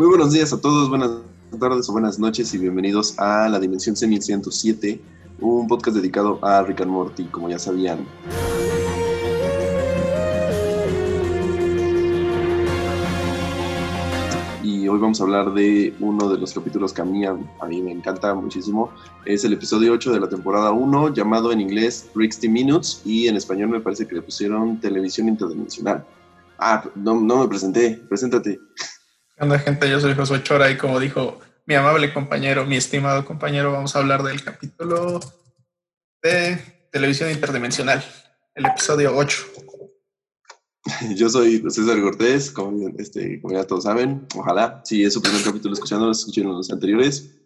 Muy 0.00 0.10
buenos 0.10 0.32
días 0.32 0.52
a 0.52 0.60
todos, 0.60 0.88
buenas 0.88 1.10
tardes 1.58 1.88
o 1.88 1.92
buenas 1.92 2.20
noches 2.20 2.54
y 2.54 2.58
bienvenidos 2.58 3.18
a 3.18 3.48
La 3.48 3.58
Dimensión 3.58 3.96
Semi 3.96 4.22
107, 4.22 5.00
un 5.40 5.66
podcast 5.66 5.96
dedicado 5.96 6.38
a 6.40 6.62
Rick 6.62 6.82
and 6.82 6.92
Morty, 6.92 7.24
como 7.24 7.48
ya 7.48 7.58
sabían. 7.58 8.06
Y 14.62 14.86
hoy 14.86 15.00
vamos 15.00 15.20
a 15.20 15.24
hablar 15.24 15.52
de 15.54 15.92
uno 15.98 16.28
de 16.28 16.38
los 16.38 16.54
capítulos 16.54 16.92
que 16.92 17.02
a 17.02 17.04
mí, 17.04 17.26
a 17.26 17.34
mí 17.66 17.82
me 17.82 17.90
encanta 17.90 18.32
muchísimo. 18.36 18.92
Es 19.24 19.42
el 19.42 19.54
episodio 19.54 19.94
8 19.94 20.12
de 20.12 20.20
la 20.20 20.28
temporada 20.28 20.70
1, 20.70 21.12
llamado 21.12 21.50
en 21.50 21.60
inglés 21.60 22.08
60 22.14 22.48
Minutes 22.48 23.02
y 23.04 23.26
en 23.26 23.34
español 23.34 23.70
me 23.70 23.80
parece 23.80 24.06
que 24.06 24.14
le 24.14 24.22
pusieron 24.22 24.78
Televisión 24.78 25.26
Interdimensional. 25.26 26.06
Ah, 26.60 26.84
no, 26.94 27.20
no 27.20 27.38
me 27.38 27.48
presenté, 27.48 28.00
preséntate. 28.08 28.60
Hola 29.40 29.60
gente, 29.60 29.88
yo 29.88 30.00
soy 30.00 30.14
Josué 30.14 30.42
Chora 30.42 30.68
y 30.68 30.76
como 30.76 30.98
dijo 30.98 31.38
mi 31.64 31.76
amable 31.76 32.12
compañero, 32.12 32.66
mi 32.66 32.74
estimado 32.74 33.24
compañero, 33.24 33.70
vamos 33.70 33.94
a 33.94 34.00
hablar 34.00 34.24
del 34.24 34.42
capítulo 34.42 35.20
de 36.20 36.58
televisión 36.90 37.30
interdimensional, 37.30 38.04
el 38.56 38.66
episodio 38.66 39.16
8. 39.16 39.44
Yo 41.14 41.28
soy 41.28 41.62
César 41.68 42.00
Cortés, 42.00 42.50
como, 42.50 42.88
este, 42.98 43.40
como 43.40 43.54
ya 43.54 43.64
todos 43.64 43.84
saben, 43.84 44.26
ojalá, 44.34 44.82
si 44.84 45.04
es 45.04 45.12
su 45.12 45.22
primer 45.22 45.44
capítulo 45.44 45.74
escuchando, 45.74 46.10
escuchen 46.10 46.48
los 46.48 46.72
anteriores. 46.72 47.36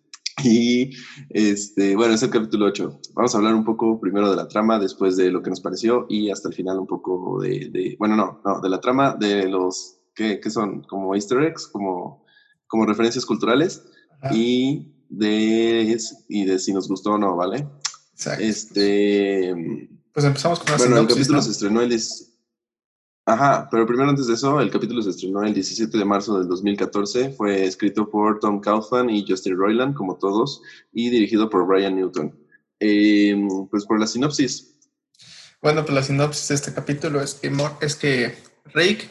Y 0.43 0.97
este, 1.29 1.95
bueno, 1.95 2.15
es 2.15 2.23
el 2.23 2.31
capítulo 2.31 2.67
8. 2.67 3.01
Vamos 3.13 3.35
a 3.35 3.39
hablar 3.39 3.55
un 3.55 3.67
poco 3.67 4.01
primero 4.01 4.31
de 4.31 4.37
la 4.37 4.49
trama, 4.49 4.79
después 4.79 5.19
de 5.19 5.31
lo 5.31 5.43
que 5.43 5.51
nos 5.51 5.61
pareció 5.61 6.07
y 6.09 6.31
hasta 6.31 6.49
el 6.49 6.55
final 6.55 6.79
un 6.79 6.87
poco 6.87 7.39
de 7.43 7.97
bueno, 7.99 8.17
no, 8.17 8.41
no, 8.43 8.61
de 8.61 8.69
la 8.71 8.81
trama, 8.81 9.15
de 9.15 9.47
los 9.47 10.02
que, 10.15 10.41
son 10.51 10.83
como 10.83 11.15
easter 11.15 11.43
eggs, 11.43 11.67
como, 11.67 12.25
como 12.67 12.87
referencias 12.87 13.27
culturales 13.27 13.83
y 14.31 14.93
de, 15.09 15.99
y 16.29 16.45
de 16.45 16.59
si 16.59 16.73
nos 16.73 16.89
gustó 16.89 17.13
o 17.13 17.19
no, 17.19 17.37
¿vale? 17.37 17.69
Exacto. 18.15 18.45
Este, 18.45 19.89
pues 20.13 20.27
empezamos 20.27 20.61
con 20.61 20.73
la 20.73 20.77
Bueno, 20.77 20.99
el 20.99 21.07
capítulo 21.07 21.41
se 21.43 21.51
estrenó 21.51 21.81
el... 21.81 22.01
Ajá, 23.25 23.69
pero 23.71 23.87
primero 23.87 24.11
antes 24.11 24.27
de 24.27 24.35
eso, 24.35 24.61
el 24.61 24.71
capítulo 24.71 25.01
se 25.01 25.11
estrenó 25.11 25.43
el 25.45 25.55
17 25.55 25.97
de 25.97 26.05
marzo 26.05 26.39
del 26.39 26.49
2014, 26.49 27.31
fue 27.31 27.65
escrito 27.65 28.11
por 28.11 28.41
Tom 28.41 28.61
Kaufman 28.61 29.09
y 29.11 29.25
Justin 29.27 29.57
Roiland, 29.57 29.95
como 29.95 30.17
todos, 30.17 30.61
y 30.93 31.09
dirigido 31.09 31.49
por 31.49 31.67
Brian 31.67 31.95
Newton. 31.95 32.37
Em, 32.81 33.49
pues 33.69 33.87
por 33.87 34.01
la 34.01 34.09
sinopsis. 34.09 34.75
Bueno, 35.63 35.85
pues 35.85 35.95
la 35.95 36.03
sinopsis 36.03 36.49
de 36.49 36.55
este 36.57 36.75
capítulo 36.75 37.21
es 37.21 37.35
que, 37.35 37.53
es 37.81 37.95
que 37.95 38.35
Rick 38.75 39.09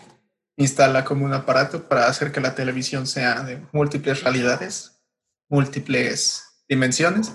instala 0.58 1.06
como 1.06 1.26
un 1.26 1.34
aparato 1.34 1.88
para 1.88 2.08
hacer 2.08 2.32
que 2.32 2.42
la 2.42 2.56
televisión 2.56 3.08
sea 3.08 3.42
de 3.42 3.66
múltiples 3.72 4.24
realidades, 4.24 5.02
múltiples 5.50 6.44
dimensiones. 6.68 7.34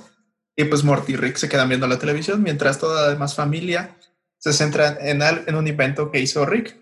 Y 0.56 0.64
pues 0.64 0.84
Morty 0.84 1.12
y 1.12 1.17
Rick 1.17 1.36
se 1.36 1.48
quedan 1.48 1.69
viendo 1.69 1.86
la 1.86 1.98
televisión 1.98 2.42
mientras 2.42 2.78
toda 2.78 3.03
la 3.03 3.08
demás 3.11 3.34
familia 3.34 3.97
se 4.39 4.53
centra 4.53 4.97
en, 5.00 5.20
en 5.23 5.55
un 5.55 5.67
invento 5.67 6.11
que 6.11 6.20
hizo 6.20 6.47
Rick, 6.47 6.77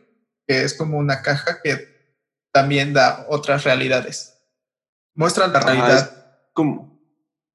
que 0.47 0.63
es 0.63 0.75
como 0.75 0.99
una 0.99 1.23
caja 1.23 1.61
que 1.63 1.95
también 2.53 2.93
da 2.93 3.27
otras 3.29 3.65
realidades. 3.65 4.35
Muestra 5.15 5.49
la 5.49 5.61
realidad. 5.61 5.99
es, 5.99 6.53
como, 6.53 7.01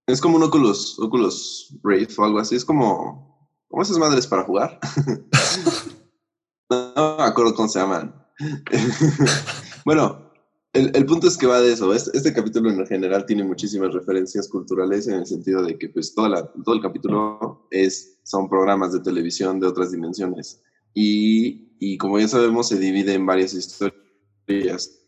es 0.07 0.19
como 0.19 0.37
un 0.37 0.43
Oculus, 0.43 0.97
Oculus 0.99 1.77
Rift 1.83 2.17
o 2.19 2.25
algo 2.25 2.39
así. 2.39 2.55
Es 2.55 2.65
como, 2.65 3.49
como 3.69 3.83
esas 3.83 3.97
madres 3.97 4.27
para 4.27 4.43
jugar. 4.43 4.79
no 6.69 7.17
me 7.17 7.23
acuerdo 7.23 7.53
cómo 7.53 7.69
se 7.69 7.79
llaman. 7.79 8.18
bueno, 9.85 10.31
el, 10.73 11.05
punto 11.05 11.27
es 11.27 11.37
que 11.37 11.47
va 11.47 11.59
de 11.61 11.73
eso. 11.73 11.93
Este, 11.93 12.33
capítulo 12.33 12.69
en 12.69 12.85
general 12.85 13.25
tiene 13.25 13.43
muchísimas 13.43 13.93
referencias 13.93 14.47
culturales 14.47 15.07
en 15.07 15.15
el 15.15 15.25
sentido 15.25 15.63
de 15.63 15.77
que 15.77 15.89
pues 15.89 16.13
toda 16.13 16.51
todo 16.63 16.75
el 16.75 16.81
capítulo 16.81 17.67
es, 17.71 18.19
son 18.23 18.49
programas 18.49 18.93
de 18.93 18.99
televisión 18.99 19.59
de 19.59 19.67
otras 19.67 19.91
dimensiones. 19.91 20.61
Y, 20.93 21.75
y 21.79 21.97
como 21.97 22.19
ya 22.19 22.27
sabemos, 22.27 22.69
se 22.69 22.79
divide 22.79 23.13
en 23.13 23.25
varias 23.25 23.53
historias. 23.53 24.99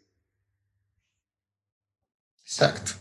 Exacto. 2.44 3.01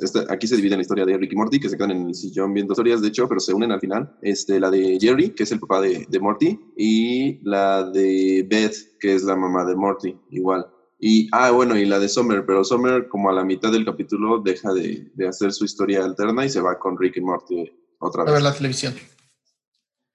Este, 0.00 0.20
aquí 0.28 0.46
se 0.46 0.56
divide 0.56 0.76
la 0.76 0.82
historia 0.82 1.04
de 1.04 1.16
Rick 1.16 1.32
y 1.32 1.36
Morty, 1.36 1.60
que 1.60 1.68
se 1.68 1.76
quedan 1.76 1.92
en 1.92 2.08
el 2.08 2.14
sillón 2.14 2.52
viendo 2.54 2.72
historias, 2.72 3.00
de 3.02 3.08
hecho, 3.08 3.28
pero 3.28 3.40
se 3.40 3.54
unen 3.54 3.72
al 3.72 3.80
final. 3.80 4.16
Este, 4.22 4.60
la 4.60 4.70
de 4.70 4.98
Jerry, 5.00 5.30
que 5.30 5.44
es 5.44 5.52
el 5.52 5.60
papá 5.60 5.80
de, 5.80 6.06
de 6.08 6.20
Morty, 6.20 6.58
y 6.76 7.40
la 7.48 7.84
de 7.90 8.46
Beth, 8.48 8.98
que 8.98 9.14
es 9.14 9.24
la 9.24 9.36
mamá 9.36 9.64
de 9.64 9.76
Morty, 9.76 10.16
igual. 10.30 10.66
Y, 10.98 11.28
ah, 11.32 11.50
bueno, 11.50 11.76
y 11.76 11.84
la 11.84 11.98
de 11.98 12.08
Summer, 12.08 12.44
pero 12.46 12.64
Summer 12.64 13.08
como 13.08 13.28
a 13.28 13.32
la 13.32 13.44
mitad 13.44 13.70
del 13.70 13.84
capítulo 13.84 14.40
deja 14.40 14.72
de, 14.72 15.10
de 15.14 15.28
hacer 15.28 15.52
su 15.52 15.64
historia 15.64 16.04
alterna 16.04 16.44
y 16.44 16.48
se 16.48 16.60
va 16.60 16.78
con 16.78 16.98
Rick 16.98 17.18
y 17.18 17.20
Morty 17.20 17.70
otra 17.98 18.24
vez. 18.24 18.30
A 18.30 18.34
ver 18.34 18.42
la 18.42 18.54
televisión. 18.54 18.94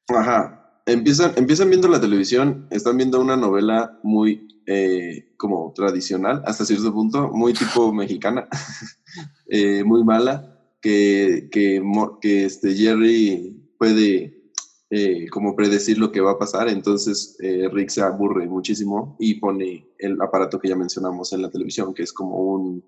Ajá. 0.08 0.82
Empiezan, 0.86 1.34
empiezan 1.36 1.70
viendo 1.70 1.88
la 1.88 2.02
televisión, 2.02 2.68
están 2.72 2.98
viendo 2.98 3.22
una 3.22 3.38
novela 3.38 4.00
muy 4.02 4.48
eh, 4.66 5.34
como 5.38 5.72
tradicional, 5.76 6.42
hasta 6.46 6.66
cierto 6.66 6.92
punto, 6.94 7.30
muy 7.30 7.54
tipo 7.54 7.94
mexicana. 7.94 8.48
Eh, 9.50 9.84
muy 9.84 10.04
mala, 10.04 10.60
que, 10.82 11.50
que, 11.52 11.82
que 12.22 12.46
este 12.46 12.74
Jerry 12.76 13.74
puede 13.78 14.52
eh, 14.90 15.28
como 15.30 15.56
predecir 15.56 15.98
lo 15.98 16.12
que 16.12 16.22
va 16.22 16.32
a 16.32 16.40
pasar, 16.40 16.70
entonces 16.70 17.36
eh, 17.42 17.68
Rick 17.72 17.90
se 17.90 18.02
aburre 18.02 18.48
muchísimo 18.48 19.16
y 19.20 19.36
pone 19.36 19.88
el 19.98 20.22
aparato 20.22 20.60
que 20.60 20.70
ya 20.70 20.76
mencionamos 20.76 21.34
en 21.34 21.42
la 21.42 21.50
televisión, 21.50 21.94
que 21.94 22.04
es 22.04 22.14
como 22.14 22.38
un, 22.38 22.84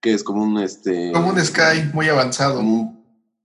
que 0.00 0.12
es 0.14 0.24
como 0.24 0.42
un, 0.42 0.58
este... 0.58 1.12
Como 1.12 1.28
un 1.28 1.44
Sky 1.44 1.90
muy 1.92 2.08
avanzado. 2.08 2.56
Como 2.56 2.98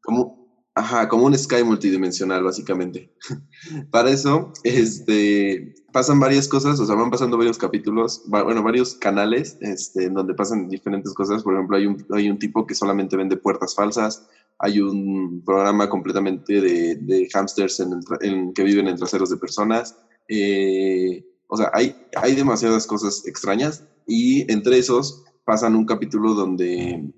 como, 0.03 0.43
Ajá, 0.75 1.07
como 1.07 1.25
un 1.25 1.37
Sky 1.37 1.63
multidimensional, 1.63 2.43
básicamente. 2.43 3.13
Para 3.91 4.09
eso, 4.09 4.51
este, 4.63 5.75
pasan 5.93 6.19
varias 6.19 6.47
cosas, 6.47 6.79
o 6.79 6.85
sea, 6.85 6.95
van 6.95 7.11
pasando 7.11 7.37
varios 7.37 7.57
capítulos, 7.57 8.23
bueno, 8.25 8.63
varios 8.63 8.95
canales, 8.95 9.57
este, 9.61 10.05
en 10.05 10.15
donde 10.15 10.33
pasan 10.33 10.67
diferentes 10.67 11.13
cosas. 11.13 11.43
Por 11.43 11.53
ejemplo, 11.53 11.77
hay 11.77 11.85
un, 11.85 12.05
hay 12.11 12.29
un 12.29 12.39
tipo 12.39 12.65
que 12.65 12.73
solamente 12.73 13.15
vende 13.15 13.37
puertas 13.37 13.75
falsas, 13.75 14.27
hay 14.57 14.79
un 14.79 15.43
programa 15.45 15.87
completamente 15.89 16.59
de, 16.59 16.95
de 16.95 17.29
hamsters 17.31 17.79
en, 18.21 18.53
que 18.53 18.63
viven 18.63 18.87
en 18.87 18.97
traseros 18.97 19.29
de 19.29 19.37
personas. 19.37 19.95
Eh, 20.27 21.23
o 21.47 21.57
sea, 21.57 21.69
hay, 21.73 21.95
hay 22.15 22.33
demasiadas 22.33 22.87
cosas 22.87 23.27
extrañas 23.27 23.85
y 24.07 24.51
entre 24.51 24.79
esos 24.79 25.23
pasan 25.45 25.75
un 25.75 25.85
capítulo 25.85 26.33
donde, 26.33 27.13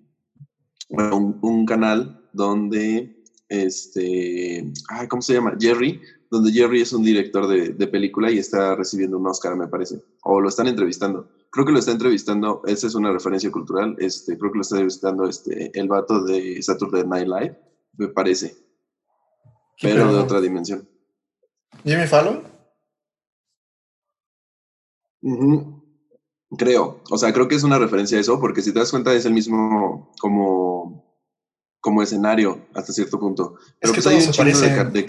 bueno, 0.90 1.40
un 1.42 1.66
canal 1.66 2.28
donde 2.34 3.24
este, 3.47 4.74
¿cómo 5.09 5.22
se 5.22 5.34
llama? 5.34 5.56
Jerry, 5.59 6.02
donde 6.30 6.52
Jerry 6.52 6.81
es 6.81 6.94
un 6.94 7.03
director 7.03 7.47
de, 7.47 7.88
película 7.88 8.31
y 8.31 8.40
está 8.40 8.75
recibiendo 8.75 9.18
un 9.18 9.28
Oscar, 9.28 9.56
me 9.56 9.68
parece, 9.68 10.02
o 10.24 10.41
lo 10.41 10.50
están 10.50 10.68
entrevistando. 10.68 11.30
Creo 11.52 11.66
que 11.66 11.72
lo 11.72 11.80
está 11.80 11.91
entrevistando, 11.91 12.62
esa 12.66 12.88
es 12.88 12.96
una 12.96 13.12
referencia 13.12 13.52
cultural, 13.52 13.96
este, 14.00 14.38
creo 14.38 14.52
que 14.52 14.58
lo 14.58 14.62
está 14.62 14.75
entrevistando 14.75 15.28
este, 15.28 15.72
el 15.80 15.88
vato 15.88 16.24
de 16.24 16.62
Saturday 16.62 17.06
Night 17.06 17.28
Live, 17.28 17.59
me 17.97 18.08
parece, 18.09 18.56
pero 19.81 20.13
de 20.13 20.19
otra 20.19 20.41
dimensión. 20.41 20.88
¿Jimmy 21.84 22.08
Fallon? 22.08 22.44
Creo, 26.57 27.02
o 27.09 27.18
sea, 27.18 27.34
creo 27.34 27.47
que 27.47 27.56
es 27.56 27.63
una 27.63 27.80
referencia 27.80 28.18
a 28.18 28.22
eso, 28.22 28.40
porque 28.40 28.62
si 28.62 28.72
te 28.72 28.80
das 28.80 28.92
cuenta 28.92 29.13
es 29.13 29.25
el 29.25 29.34
mismo 29.34 30.13
como 30.19 31.06
como 31.86 32.02
escenario 32.02 32.66
hasta 32.74 32.92
cierto 32.92 33.19
punto. 33.19 33.57
Pero 33.80 33.92
es 33.94 33.96
que 33.96 34.02
pues 34.02 34.07
hay 34.07 34.16
un 34.16 34.31
chingo 34.31 34.90
de, 34.90 35.06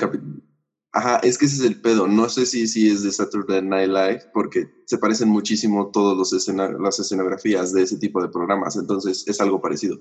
Ajá, 0.97 1.21
es 1.23 1.37
que 1.37 1.45
ese 1.45 1.57
es 1.57 1.63
el 1.63 1.79
pedo. 1.79 2.09
No 2.09 2.27
sé 2.31 2.47
si, 2.47 2.67
si 2.67 2.91
es 2.91 3.03
de 3.03 3.13
Saturday 3.13 3.61
Night 3.61 3.91
Live, 3.91 4.31
porque 4.33 4.67
se 4.87 4.97
parecen 4.97 5.29
muchísimo 5.29 5.91
todas 5.91 6.17
los 6.17 6.49
las 6.81 6.99
escenografías 6.99 7.75
de 7.75 7.83
ese 7.83 7.99
tipo 7.99 8.23
de 8.23 8.31
programas. 8.31 8.77
Entonces 8.77 9.23
es 9.29 9.39
algo 9.43 9.61
parecido. 9.61 10.01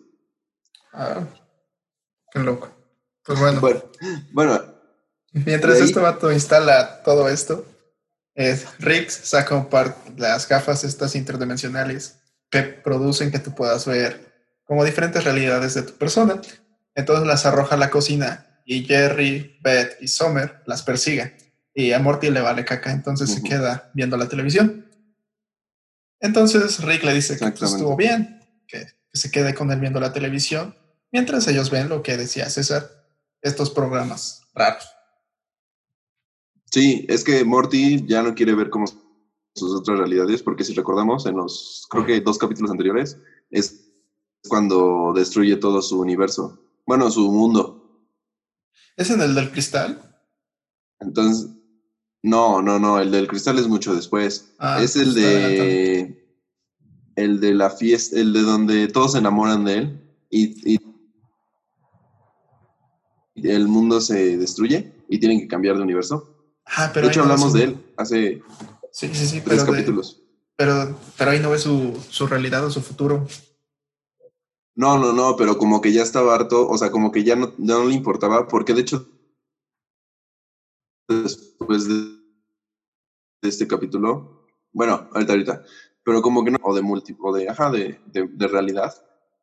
Ah, 0.94 1.28
qué 2.32 2.40
loco. 2.40 2.70
Pues 3.26 3.38
bueno. 3.38 3.60
Bueno. 4.32 4.62
Mientras 5.34 5.80
este 5.80 6.00
vato 6.00 6.32
instala 6.32 7.04
todo 7.04 7.28
esto, 7.28 7.66
es 8.34 8.66
Rick 8.80 9.10
saca 9.10 9.54
un 9.54 9.66
par 9.66 9.98
las 10.16 10.48
gafas 10.48 10.86
estas 10.86 11.14
interdimensionales 11.16 12.20
que 12.50 12.62
producen 12.62 13.32
que 13.32 13.40
tú 13.40 13.54
puedas 13.54 13.86
ver 13.86 14.34
como 14.64 14.86
diferentes 14.86 15.26
realidades 15.26 15.74
de 15.74 15.82
tu 15.82 15.92
persona. 15.92 16.40
Entonces 16.94 17.28
las 17.28 17.46
arroja 17.46 17.76
a 17.76 17.80
la 17.80 17.90
cocina 17.90 18.45
y 18.66 18.84
Jerry, 18.84 19.58
Beth 19.62 19.98
y 20.02 20.08
Summer 20.08 20.64
las 20.66 20.84
persiguen. 20.84 21.36
Y 21.74 21.92
a 21.92 22.00
Morty 22.00 22.30
le 22.30 22.42
vale 22.42 22.66
caca, 22.66 22.92
entonces 22.92 23.30
se 23.30 23.44
queda 23.44 23.92
viendo 23.94 24.18
la 24.18 24.28
televisión. 24.28 24.90
Entonces 26.20 26.84
Rick 26.84 27.04
le 27.04 27.14
dice 27.14 27.38
que 27.38 27.52
pues, 27.52 27.74
estuvo 27.74 27.96
bien, 27.96 28.40
que, 28.68 28.88
se 29.14 29.30
quede 29.30 29.54
con 29.54 29.72
él 29.72 29.80
viendo 29.80 30.00
la 30.00 30.12
televisión, 30.12 30.76
mientras 31.12 31.48
ellos 31.48 31.70
ven 31.70 31.90
lo 31.90 32.02
que 32.02 32.18
decía 32.18 32.50
César, 32.50 32.90
estos 33.42 33.70
programas 33.70 34.42
raros. 34.54 34.90
Sí, 36.72 37.06
es 37.08 37.24
que 37.24 37.44
Morty 37.46 38.06
ya 38.08 38.24
no 38.24 38.34
quiere 38.34 38.56
ver 38.56 38.70
cómo 38.70 38.86
sus 39.56 39.74
otras 39.74 40.00
realidades, 40.00 40.42
porque 40.42 40.64
si 40.64 40.74
recordamos 40.74 41.26
en 41.26 41.38
los, 41.38 41.88
creo 41.90 42.06
que 42.06 42.22
dos 42.22 42.38
capítulos 42.38 42.72
anteriores, 42.72 43.18
es 43.50 43.86
cuando 44.48 45.14
destruye 45.16 45.56
todo 45.58 45.82
su 45.82 46.00
universo, 46.00 46.60
bueno, 46.86 47.10
su 47.10 47.32
mundo. 47.32 47.75
¿Es 48.98 49.10
en 49.10 49.22
el 49.22 49.36
del 49.36 49.52
cristal? 49.52 50.02
Entonces, 51.00 51.52
no, 52.24 52.62
no, 52.62 52.80
no, 52.80 53.00
el 53.00 53.12
del 53.12 53.28
cristal 53.28 53.60
es 53.60 53.68
mucho 53.68 53.94
después. 53.96 54.54
Ah, 54.60 54.82
es 54.82 54.96
el 54.96 55.14
de... 55.14 56.22
El 57.18 57.40
de 57.40 57.54
la 57.54 57.70
fiesta, 57.70 58.20
el 58.20 58.34
de 58.34 58.42
donde 58.42 58.90
todos 58.90 59.14
se 59.14 59.20
enamoran 59.20 59.64
de 59.64 59.78
él 59.78 60.02
y, 60.30 60.74
y 60.74 60.80
el 63.50 63.70
mundo 63.70 64.02
se 64.02 64.36
destruye 64.36 64.94
y 65.08 65.18
tienen 65.18 65.40
que 65.40 65.48
cambiar 65.48 65.78
de 65.78 65.84
universo. 65.84 66.52
Ah, 66.66 66.92
pero 66.94 67.08
de 67.08 67.14
hecho, 67.14 67.22
hablamos 67.22 67.54
de 67.54 67.64
él 67.64 67.78
hace 67.96 68.42
sí, 68.92 69.10
sí, 69.14 69.28
sí, 69.28 69.42
tres 69.42 69.64
capítulos. 69.64 70.24
pero, 70.58 71.00
pero 71.18 71.32
ahí 71.32 71.40
no 71.40 71.52
ve 71.52 71.58
su, 71.58 71.98
su 72.10 72.28
realidad 72.28 72.66
o 72.66 72.70
su 72.70 72.82
futuro. 72.82 73.26
No, 74.76 74.98
no, 74.98 75.14
no, 75.14 75.38
pero 75.38 75.58
como 75.58 75.80
que 75.80 75.94
ya 75.94 76.04
estaba 76.04 76.36
harto, 76.36 76.68
o 76.68 76.78
sea, 76.78 76.92
como 76.92 77.12
que 77.12 77.24
ya 77.24 77.38
no, 77.38 77.54
no 77.58 77.86
le 77.86 77.94
importaba, 77.94 78.48
porque 78.48 78.74
de 78.74 78.82
hecho, 78.82 79.08
después 81.08 81.88
de, 81.88 82.20
este 83.42 83.68
capítulo, 83.68 84.48
bueno, 84.74 85.08
ahorita, 85.14 85.32
ahorita, 85.32 85.64
pero 86.04 86.22
como 86.22 86.44
que 86.44 86.52
no, 86.52 86.58
o 86.62 86.76
de 86.76 86.82
múltiplo, 86.82 87.32
de, 87.32 87.48
ajá, 87.48 87.72
de, 87.72 88.02
de, 88.06 88.48
realidad, 88.50 88.94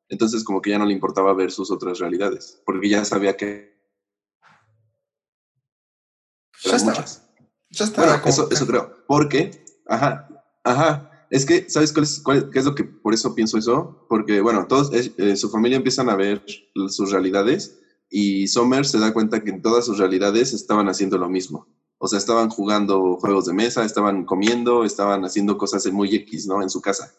entonces 0.08 0.44
como 0.44 0.60
que 0.60 0.70
ya 0.70 0.78
no 0.78 0.84
le 0.84 0.92
importaba 0.92 1.32
ver 1.32 1.50
sus 1.50 1.70
otras 1.70 1.98
realidades, 1.98 2.60
porque 2.66 2.90
ya 2.90 3.02
sabía 3.04 3.34
que... 3.34 3.72
Ya 6.62 6.76
estaba. 6.76 7.04
Ya 7.70 7.84
estaba. 7.86 8.06
Bueno, 8.06 8.22
eso, 8.26 8.50
eso 8.50 8.66
creo, 8.66 9.04
porque, 9.06 9.64
ajá, 9.86 10.28
ajá, 10.62 11.11
es 11.32 11.46
que, 11.46 11.64
¿sabes 11.70 11.94
cuál 11.94 12.04
es, 12.04 12.20
cuál, 12.20 12.50
qué 12.50 12.58
es 12.58 12.66
lo 12.66 12.74
que 12.74 12.84
por 12.84 13.14
eso 13.14 13.34
pienso 13.34 13.56
eso? 13.56 14.04
Porque, 14.06 14.42
bueno, 14.42 14.66
todos, 14.68 14.90
eh, 14.92 15.34
su 15.34 15.48
familia 15.48 15.78
empiezan 15.78 16.10
a 16.10 16.14
ver 16.14 16.44
sus 16.88 17.10
realidades 17.10 17.80
y 18.10 18.48
Sommer 18.48 18.84
se 18.84 18.98
da 18.98 19.14
cuenta 19.14 19.42
que 19.42 19.48
en 19.48 19.62
todas 19.62 19.86
sus 19.86 19.96
realidades 19.96 20.52
estaban 20.52 20.90
haciendo 20.90 21.16
lo 21.16 21.30
mismo. 21.30 21.66
O 21.96 22.06
sea, 22.06 22.18
estaban 22.18 22.50
jugando 22.50 23.16
juegos 23.16 23.46
de 23.46 23.54
mesa, 23.54 23.82
estaban 23.82 24.26
comiendo, 24.26 24.84
estaban 24.84 25.24
haciendo 25.24 25.56
cosas 25.56 25.90
muy 25.90 26.14
X, 26.14 26.46
¿no? 26.46 26.60
En 26.60 26.68
su 26.68 26.82
casa. 26.82 27.14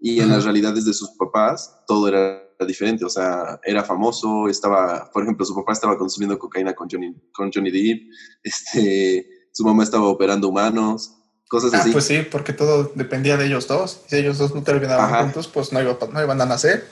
Y 0.00 0.18
en 0.18 0.30
las 0.30 0.42
realidades 0.42 0.84
de 0.84 0.92
sus 0.92 1.10
papás, 1.10 1.84
todo 1.86 2.08
era 2.08 2.42
diferente. 2.66 3.04
O 3.04 3.08
sea, 3.08 3.60
era 3.62 3.84
famoso, 3.84 4.48
estaba, 4.48 5.08
por 5.12 5.22
ejemplo, 5.22 5.46
su 5.46 5.54
papá 5.54 5.70
estaba 5.70 5.96
consumiendo 5.96 6.36
cocaína 6.36 6.74
con 6.74 6.88
Johnny, 6.90 7.14
con 7.32 7.52
Johnny 7.54 7.70
Depp, 7.70 8.10
este, 8.42 9.24
su 9.52 9.64
mamá 9.64 9.84
estaba 9.84 10.08
operando 10.08 10.48
humanos, 10.48 11.21
cosas 11.52 11.74
ah, 11.74 11.86
Pues 11.92 12.06
sí, 12.06 12.20
porque 12.30 12.54
todo 12.54 12.90
dependía 12.94 13.36
de 13.36 13.44
ellos 13.44 13.68
dos. 13.68 14.00
Si 14.06 14.16
ellos 14.16 14.38
dos 14.38 14.54
no 14.54 14.62
terminaban 14.62 15.24
juntos, 15.24 15.48
pues 15.48 15.70
no, 15.70 15.82
iba, 15.82 15.98
no 16.10 16.22
iban 16.22 16.40
a 16.40 16.46
nacer. 16.46 16.86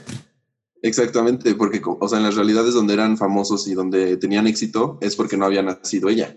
Exactamente, 0.83 1.55
porque, 1.55 1.81
o 1.83 2.09
sea, 2.09 2.19
en 2.19 2.25
las 2.25 2.35
realidades 2.37 2.75
donde 2.75 2.93
eran 2.93 3.17
famosos 3.17 3.67
y 3.69 3.75
donde 3.75 4.19
tenían 4.19 4.47
éxito 4.47 4.99
es 5.01 5.17
porque 5.17 5.39
no 5.39 5.47
había 5.47 5.63
nacido 5.63 6.11
ella. 6.11 6.37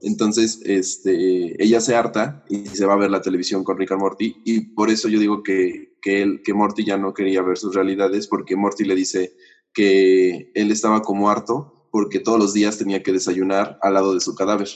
Entonces, 0.00 0.60
este, 0.64 1.62
ella 1.62 1.82
se 1.82 1.94
harta 1.94 2.42
y 2.48 2.66
se 2.68 2.86
va 2.86 2.94
a 2.94 2.98
ver 2.98 3.10
la 3.10 3.20
televisión 3.20 3.64
con 3.64 3.76
Rick 3.76 3.92
and 3.92 4.00
Morty 4.00 4.36
y 4.46 4.60
por 4.74 4.88
eso 4.88 5.08
yo 5.08 5.20
digo 5.20 5.42
que, 5.42 5.98
que, 6.00 6.22
él, 6.22 6.40
que 6.42 6.54
Morty 6.54 6.86
ya 6.86 6.96
no 6.96 7.12
quería 7.12 7.42
ver 7.42 7.58
sus 7.58 7.74
realidades 7.74 8.28
porque 8.28 8.56
Morty 8.56 8.84
le 8.84 8.94
dice 8.94 9.34
que 9.74 10.52
él 10.54 10.70
estaba 10.70 11.02
como 11.02 11.28
harto 11.28 11.88
porque 11.90 12.20
todos 12.20 12.38
los 12.38 12.54
días 12.54 12.78
tenía 12.78 13.02
que 13.02 13.12
desayunar 13.12 13.78
al 13.82 13.92
lado 13.92 14.14
de 14.14 14.20
su 14.20 14.34
cadáver. 14.34 14.68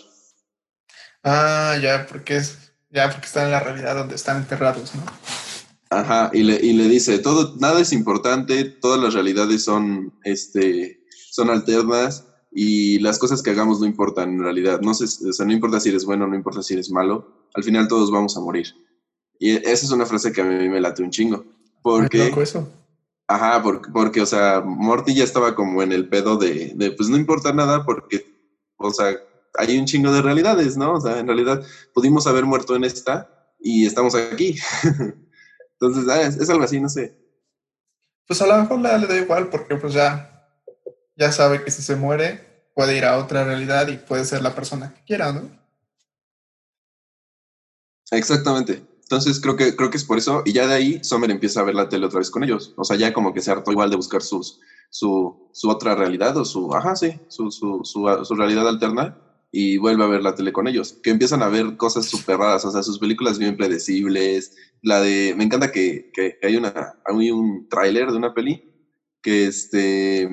Ah, 1.23 1.79
ya, 1.81 2.07
porque 2.09 2.37
es, 2.37 2.72
ya, 2.93 3.11
porque 3.11 3.27
están 3.27 3.47
en 3.47 3.53
la 3.53 3.61
realidad 3.61 3.97
donde 3.97 4.15
están 4.15 4.37
enterrados, 4.39 4.95
¿no? 4.95 5.03
Ajá, 5.91 6.31
y 6.33 6.43
le, 6.43 6.55
y 6.55 6.73
le 6.73 6.89
dice, 6.89 7.19
todo, 7.19 7.55
nada 7.59 7.81
es 7.81 7.93
importante, 7.93 8.65
todas 8.65 9.01
las 9.01 9.15
realidades 9.15 9.65
son, 9.65 10.13
este, 10.25 11.05
son 11.31 11.51
alternas 11.51 12.27
y 12.51 12.99
las 13.01 13.19
cosas 13.19 13.43
que 13.43 13.51
hagamos 13.51 13.81
no 13.81 13.87
importan 13.87 14.31
en 14.31 14.43
realidad. 14.43 14.81
No, 14.81 14.95
sé, 14.95 15.05
o 15.05 15.33
sea, 15.33 15.45
no 15.45 15.53
importa 15.53 15.81
si 15.81 15.89
eres 15.89 16.05
bueno, 16.05 16.27
no 16.27 16.35
importa 16.35 16.63
si 16.63 16.75
eres 16.75 16.91
malo, 16.91 17.49
al 17.55 17.65
final 17.65 17.89
todos 17.89 18.11
vamos 18.11 18.37
a 18.37 18.41
morir. 18.41 18.69
Y 19.39 19.51
esa 19.51 19.87
es 19.87 19.91
una 19.91 20.07
frase 20.07 20.33
que 20.33 20.41
a 20.41 20.45
mí 20.45 20.69
me 20.69 20.81
late 20.81 21.03
un 21.03 21.11
chingo. 21.11 21.45
Porque, 21.83 22.29
loco 22.29 22.43
eso. 22.43 22.71
Ajá, 23.27 23.63
porque, 23.63 23.91
porque, 23.91 24.21
o 24.21 24.27
sea, 24.27 24.63
Morty 24.65 25.15
ya 25.15 25.25
estaba 25.25 25.55
como 25.55 25.83
en 25.83 25.93
el 25.93 26.09
pedo 26.09 26.37
de, 26.37 26.73
de, 26.75 26.93
pues 26.93 27.09
no 27.09 27.17
importa 27.17 27.53
nada 27.53 27.85
porque, 27.85 28.25
o 28.77 28.91
sea, 28.91 29.15
hay 29.55 29.79
un 29.79 29.87
chingo 29.87 30.13
de 30.13 30.23
realidades, 30.23 30.77
¿no? 30.77 30.95
O 30.95 31.01
sea, 31.01 31.19
en 31.19 31.27
realidad 31.27 31.63
pudimos 31.95 32.27
haber 32.27 32.45
muerto 32.45 32.75
en 32.75 32.85
esta 32.85 33.29
y 33.61 33.87
estamos 33.87 34.15
aquí. 34.15 34.57
Entonces, 35.81 36.09
ah, 36.09 36.23
es, 36.23 36.51
algo 36.51 36.65
así, 36.65 36.81
no 36.81 36.89
sé. 36.89 37.17
Pues 38.27 38.41
a 38.41 38.47
lo 38.47 38.57
mejor 38.57 38.81
le, 38.81 39.07
da 39.07 39.17
igual 39.17 39.49
porque 39.49 39.77
pues 39.77 39.93
ya, 39.93 40.49
ya 41.17 41.33
sabe 41.33 41.65
que 41.65 41.71
si 41.71 41.83
se 41.83 41.97
muere 41.97 42.71
puede 42.75 42.97
ir 42.97 43.05
a 43.05 43.19
otra 43.19 43.45
realidad 43.45 43.89
y 43.89 43.99
puede 43.99 44.25
ser 44.25 44.43
la 44.43 44.55
persona 44.55 44.95
que 44.95 45.05
quiera, 45.05 45.33
¿no? 45.33 45.51
Exactamente. 48.11 48.87
Entonces 49.03 49.41
creo 49.41 49.57
que, 49.57 49.77
creo 49.77 49.91
que 49.91 49.99
es 49.99 50.05
por 50.05 50.17
eso. 50.17 50.43
Y 50.47 50.53
ya 50.53 50.67
de 50.67 50.75
ahí 50.75 51.05
Sommer 51.05 51.31
empieza 51.31 51.61
a 51.61 51.65
ver 51.65 51.75
la 51.75 51.89
tele 51.89 52.07
otra 52.07 52.21
vez 52.21 52.31
con 52.31 52.45
ellos. 52.45 52.73
O 52.77 52.85
sea, 52.85 52.97
ya 52.97 53.13
como 53.13 53.35
que 53.35 53.43
se 53.43 53.51
hartó 53.51 53.73
igual 53.73 53.91
de 53.91 53.97
buscar 53.97 54.23
sus, 54.23 54.61
su, 54.89 55.51
su 55.53 55.69
otra 55.69 55.95
realidad 55.95 56.37
o 56.37 56.45
su, 56.45 56.75
ajá, 56.75 56.97
sí, 56.97 57.21
su, 57.29 57.51
su, 57.51 57.81
su, 57.85 58.25
su 58.25 58.35
realidad 58.35 58.67
alterna 58.67 59.19
y 59.55 59.77
vuelve 59.77 60.03
a 60.03 60.09
ver 60.09 60.23
la 60.23 60.35
tele 60.35 60.51
con 60.51 60.67
ellos, 60.67 60.99
que 61.03 61.11
empiezan 61.11 61.43
a 61.43 61.49
ver 61.49 61.77
cosas 61.77 62.07
súper 62.07 62.39
raras, 62.39 62.65
o 62.65 62.71
sea, 62.71 62.83
sus 62.83 62.99
películas 62.99 63.39
bien 63.39 63.55
predecibles, 63.55 64.57
la 64.81 65.01
de, 65.01 65.35
me 65.37 65.45
encanta 65.45 65.71
que, 65.71 66.11
que 66.15 66.39
hay, 66.43 66.57
una, 66.57 66.95
hay 67.05 67.31
un 67.31 67.69
tráiler 67.69 68.11
de 68.11 68.17
una 68.17 68.33
peli 68.33 68.73
que 69.21 69.47
este, 69.47 70.29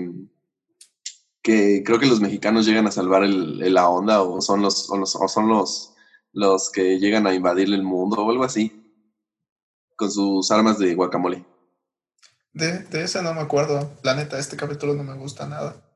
que 1.44 1.84
creo 1.86 2.00
que 2.00 2.06
los 2.06 2.22
mexicanos 2.22 2.66
llegan 2.66 2.88
a 2.88 2.92
salvar 2.92 3.24
el, 3.24 3.74
la 3.74 3.90
onda 3.90 4.22
o 4.22 4.40
son 4.40 4.62
los, 4.62 4.90
o 4.90 5.28
son 5.28 5.50
los, 5.50 5.94
los 6.32 6.72
que 6.72 6.98
llegan 6.98 7.28
a 7.28 7.34
invadir 7.34 7.74
el 7.74 7.84
mundo 7.84 8.26
o 8.26 8.32
algo 8.32 8.46
así, 8.46 8.72
con 9.98 10.10
sus 10.10 10.50
armas 10.50 10.80
de 10.80 10.96
guacamole. 10.96 11.46
De, 12.54 12.80
de 12.84 13.04
esa 13.04 13.22
no 13.22 13.34
me 13.34 13.42
acuerdo, 13.42 13.92
la 14.02 14.16
neta, 14.16 14.40
este 14.40 14.56
capítulo 14.56 14.94
no 14.94 15.04
me 15.04 15.16
gusta 15.16 15.46
nada. 15.46 15.89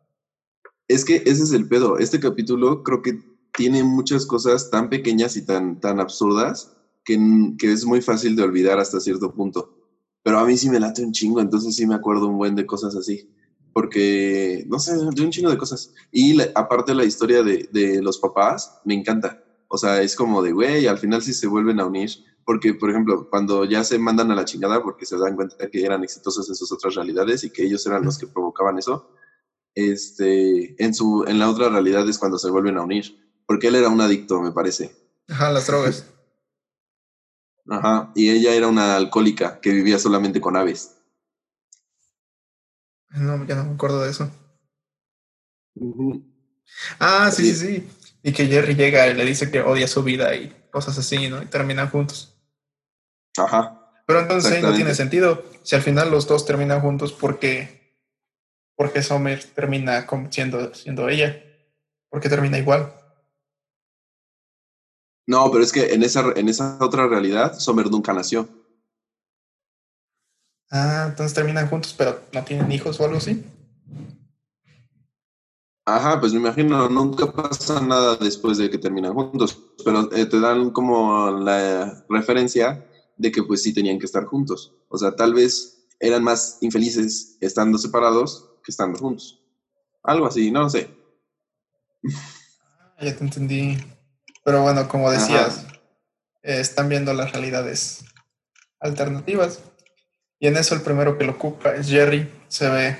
Es 0.88 1.06
que 1.06 1.18
ese 1.26 1.44
es 1.44 1.52
el 1.54 1.68
pedo. 1.68 1.98
Este 1.98 2.20
capítulo 2.20 2.84
creo 2.84 3.02
que 3.02 3.20
tiene 3.54 3.84
muchas 3.84 4.26
cosas 4.26 4.70
tan 4.70 4.90
pequeñas 4.90 5.38
y 5.38 5.46
tan, 5.46 5.80
tan 5.80 6.00
absurdas 6.00 6.76
que, 7.06 7.18
que, 7.58 7.72
es 7.72 7.86
muy 7.86 8.02
fácil 8.02 8.36
de 8.36 8.44
olvidar 8.44 8.80
hasta 8.80 9.00
cierto 9.00 9.34
punto. 9.34 9.78
Pero 10.24 10.40
a 10.40 10.46
mí 10.46 10.58
sí 10.58 10.70
me 10.70 10.80
late 10.80 11.04
un 11.04 11.12
chingo, 11.12 11.42
entonces 11.42 11.76
sí 11.76 11.86
me 11.86 11.96
acuerdo 11.96 12.28
un 12.28 12.38
buen 12.38 12.56
de 12.56 12.66
cosas 12.66 12.96
así. 12.96 13.30
Porque, 13.74 14.66
no 14.68 14.80
sé, 14.80 14.96
de 14.96 15.24
un 15.24 15.32
chingo 15.32 15.50
de 15.50 15.58
cosas. 15.58 15.94
Y 16.12 16.40
aparte 16.56 16.94
la 16.94 17.04
historia 17.06 17.44
de, 17.44 17.70
de, 17.72 18.02
los 18.02 18.20
papás, 18.20 18.80
me 18.86 18.94
encanta. 18.94 19.44
O 19.68 19.78
sea, 19.78 20.02
es 20.02 20.16
como 20.16 20.42
de, 20.44 20.52
güey, 20.52 20.88
al 20.88 21.00
final 21.00 21.22
sí 21.22 21.34
se 21.34 21.48
vuelven 21.48 21.80
a 21.80 21.86
unir. 21.86 22.12
Porque, 22.46 22.74
por 22.74 22.90
ejemplo, 22.90 23.28
cuando 23.30 23.66
ya 23.66 23.84
se 23.84 23.98
mandan 23.98 24.30
a 24.32 24.36
la 24.36 24.46
chingada 24.46 24.84
porque 24.84 25.06
se 25.06 25.18
dan 25.18 25.36
cuenta 25.36 25.70
que 25.70 25.84
eran 25.84 26.04
exitosos 26.04 26.48
en 26.50 26.56
sus 26.56 26.72
otras 26.72 26.96
realidades 26.96 27.44
y 27.44 27.50
que 27.50 27.64
ellos 27.64 27.86
eran 27.88 28.04
los 28.04 28.18
que 28.18 28.28
provocaban 28.28 28.78
eso, 28.78 29.10
este, 29.76 30.84
en, 30.84 30.94
su, 30.94 31.26
en 31.28 31.40
la 31.40 31.50
otra 31.50 31.70
realidad 31.70 32.08
es 32.08 32.18
cuando 32.18 32.38
se 32.38 32.50
vuelven 32.50 32.78
a 32.78 32.84
unir, 32.84 33.18
porque 33.46 33.68
él 33.68 33.76
era 33.76 33.90
un 33.90 34.02
adicto, 34.02 34.42
me 34.42 34.52
parece. 34.52 34.96
Ajá, 35.28 35.52
las 35.52 35.68
drogas. 35.68 36.06
Ajá, 37.70 38.12
y 38.16 38.30
ella 38.30 38.54
era 38.54 38.68
una 38.68 38.96
alcohólica 38.96 39.60
que 39.62 39.72
vivía 39.72 39.98
solamente 39.98 40.42
con 40.42 40.58
aves. 40.58 40.98
No, 43.10 43.46
ya 43.46 43.56
no 43.56 43.66
me 43.66 43.74
acuerdo 43.74 44.02
de 44.02 44.12
eso. 44.12 44.30
Ah, 47.00 47.32
sí, 47.32 47.54
sí, 47.54 47.56
sí, 47.56 47.90
Y 48.24 48.32
que 48.34 48.48
Jerry 48.48 48.76
llega 48.76 49.08
y 49.08 49.14
le 49.14 49.26
dice 49.26 49.52
que 49.52 49.62
odia 49.62 49.88
su 49.88 50.04
vida 50.04 50.36
y 50.36 50.50
cosas 50.72 50.98
así, 50.98 51.30
¿no? 51.30 51.42
Y 51.42 51.46
terminan 51.46 51.90
juntos. 51.90 52.36
Ajá. 53.38 53.80
Pero 54.06 54.20
entonces 54.20 54.52
ahí 54.52 54.62
no 54.62 54.74
tiene 54.74 54.96
sentido. 54.96 55.46
Si 55.64 55.76
al 55.76 55.82
final 55.82 56.12
los 56.12 56.28
dos 56.28 56.46
terminan 56.46 56.82
juntos, 56.82 57.14
porque 57.14 57.83
porque 58.76 59.02
Sommer 59.02 59.44
termina 59.44 60.06
siendo, 60.30 60.74
siendo 60.74 61.10
ella, 61.10 61.42
porque 62.10 62.30
termina 62.30 62.58
igual. 62.58 62.94
No, 65.26 65.50
pero 65.52 65.64
es 65.64 65.72
que 65.72 65.94
en 65.94 66.04
esa, 66.04 66.32
en 66.36 66.50
esa 66.50 66.78
otra 66.82 67.08
realidad, 67.08 67.58
Sommer 67.58 67.90
nunca 67.90 68.14
nació. 68.14 68.48
Ah, 70.70 71.06
entonces 71.10 71.34
terminan 71.34 71.70
juntos, 71.70 71.94
pero 71.98 72.20
no 72.34 72.44
tienen 72.44 72.72
hijos 72.72 73.00
o 73.00 73.06
algo 73.06 73.18
así. 73.18 73.44
Ajá, 75.86 76.20
pues 76.20 76.32
me 76.34 76.40
imagino, 76.40 76.88
nunca 76.90 77.32
pasa 77.32 77.82
nada 77.82 78.16
después 78.16 78.58
de 78.58 78.70
que 78.70 78.78
terminan 78.78 79.14
juntos, 79.14 79.60
pero 79.84 80.10
eh, 80.14 80.26
te 80.26 80.40
dan 80.40 80.72
como 80.72 81.30
la 81.30 82.06
referencia 82.08 82.88
de 83.18 83.32
que 83.32 83.44
pues 83.44 83.62
sí 83.62 83.74
tenían 83.74 84.00
que 84.00 84.06
estar 84.06 84.26
juntos. 84.26 84.74
O 84.88 84.98
sea, 84.98 85.16
tal 85.16 85.34
vez 85.34 85.86
eran 86.00 86.24
más 86.24 86.58
infelices 86.62 87.38
estando 87.42 87.78
separados 87.78 88.50
que 88.64 88.72
estando 88.72 88.98
juntos. 88.98 89.40
Algo 90.04 90.28
así, 90.28 90.52
no 90.52 90.70
sé. 90.70 90.90
Ah, 92.98 93.06
ya 93.06 93.16
te 93.16 93.24
entendí. 93.24 93.78
Pero 94.44 94.62
bueno, 94.62 94.88
como 94.88 95.10
decías, 95.10 95.66
eh, 96.42 96.60
están 96.60 96.90
viendo 96.90 97.14
las 97.14 97.32
realidades 97.32 98.04
alternativas. 98.80 99.62
Y 100.40 100.48
en 100.48 100.58
eso 100.58 100.76
el 100.76 100.82
primero 100.82 101.18
que 101.18 101.24
lo 101.24 101.34
ocupa 101.34 101.74
es 101.74 101.88
Jerry. 101.88 102.30
Se 102.50 102.70
ve, 102.70 102.98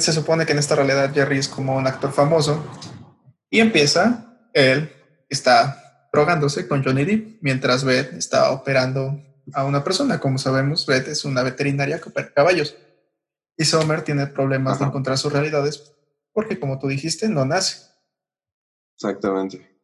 se 0.00 0.12
supone 0.12 0.46
que 0.46 0.52
en 0.52 0.58
esta 0.58 0.74
realidad 0.74 1.14
Jerry 1.14 1.38
es 1.38 1.48
como 1.48 1.76
un 1.76 1.86
actor 1.86 2.12
famoso. 2.12 2.64
Y 3.48 3.60
empieza, 3.60 4.36
él 4.52 4.92
está 5.28 6.08
drogándose 6.12 6.66
con 6.66 6.82
Johnny 6.82 7.04
Depp 7.04 7.38
mientras 7.40 7.84
Beth 7.84 8.12
está 8.14 8.50
operando 8.50 9.22
a 9.52 9.64
una 9.64 9.84
persona. 9.84 10.18
Como 10.18 10.38
sabemos, 10.38 10.86
Beth 10.86 11.06
es 11.08 11.24
una 11.24 11.42
veterinaria 11.42 12.00
que 12.00 12.08
opera 12.08 12.32
caballos. 12.34 12.76
Y 13.60 13.66
Sommer 13.66 14.02
tiene 14.02 14.26
problemas 14.26 14.78
de 14.78 14.86
encontrar 14.86 15.18
sus 15.18 15.34
realidades 15.34 15.94
porque, 16.32 16.58
como 16.58 16.78
tú 16.78 16.88
dijiste, 16.88 17.28
no 17.28 17.44
nace. 17.44 17.90
Exactamente. 18.94 19.78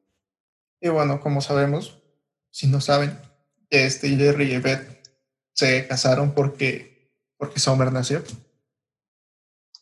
Y 0.81 0.89
bueno, 0.89 1.21
como 1.21 1.43
sabemos, 1.43 2.03
si 2.51 2.69
no 2.69 2.81
saben, 2.81 3.21
este 3.69 4.09
Jerry 4.17 4.55
y 4.55 4.59
Beth 4.61 5.07
se 5.53 5.87
casaron 5.87 6.33
porque, 6.33 7.13
porque 7.37 7.61
Sommer 7.61 7.93
nació. 7.93 8.25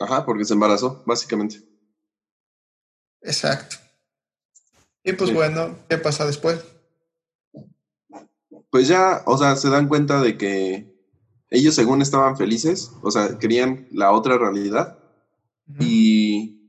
Ajá, 0.01 0.27
porque 0.27 0.45
se 0.45 0.55
embarazó, 0.55 1.05
básicamente. 1.07 1.63
Exacto. 3.21 3.77
Y 5.05 5.13
pues 5.13 5.33
bueno, 5.33 5.79
¿qué 5.89 5.99
pasa 5.99 6.27
después? 6.27 6.65
Pues 8.71 8.89
ya, 8.89 9.23
o 9.27 9.39
sea, 9.39 9.55
se 9.55 9.71
dan 9.71 9.87
cuenta 9.87 10.21
de 10.21 10.37
que 10.37 10.94
ellos 11.55 11.75
según 11.75 12.03
estaban 12.03 12.37
felices, 12.37 12.93
o 13.03 13.11
sea, 13.11 13.39
querían 13.39 13.87
la 13.93 14.13
otra 14.13 14.37
realidad. 14.37 14.99
Y, 15.79 16.69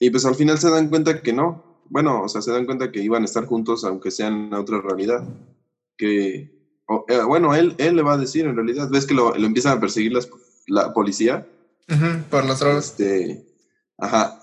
y 0.00 0.10
pues 0.10 0.24
al 0.24 0.34
final 0.34 0.58
se 0.58 0.70
dan 0.70 0.88
cuenta 0.88 1.22
que 1.22 1.32
no. 1.32 1.82
Bueno, 1.90 2.22
o 2.22 2.28
sea, 2.28 2.40
se 2.40 2.50
dan 2.50 2.64
cuenta 2.64 2.90
que 2.90 3.02
iban 3.02 3.22
a 3.22 3.26
estar 3.26 3.44
juntos 3.44 3.84
aunque 3.84 4.10
sean 4.10 4.50
la 4.50 4.58
otra 4.58 4.80
realidad. 4.80 5.22
Que 5.98 6.50
eh, 7.08 7.22
bueno, 7.26 7.54
él, 7.54 7.74
él 7.78 7.94
le 7.94 8.02
va 8.02 8.14
a 8.14 8.18
decir 8.18 8.46
en 8.46 8.56
realidad, 8.56 8.88
ves 8.90 9.06
que 9.06 9.14
lo, 9.14 9.36
empiezan 9.36 9.76
a 9.76 9.80
perseguir 9.80 10.12
la 10.66 10.92
policía. 10.94 11.46
por 12.30 12.46
las 12.46 12.60
drogas. 12.60 12.86
Este, 12.86 13.46
ajá. 13.98 14.40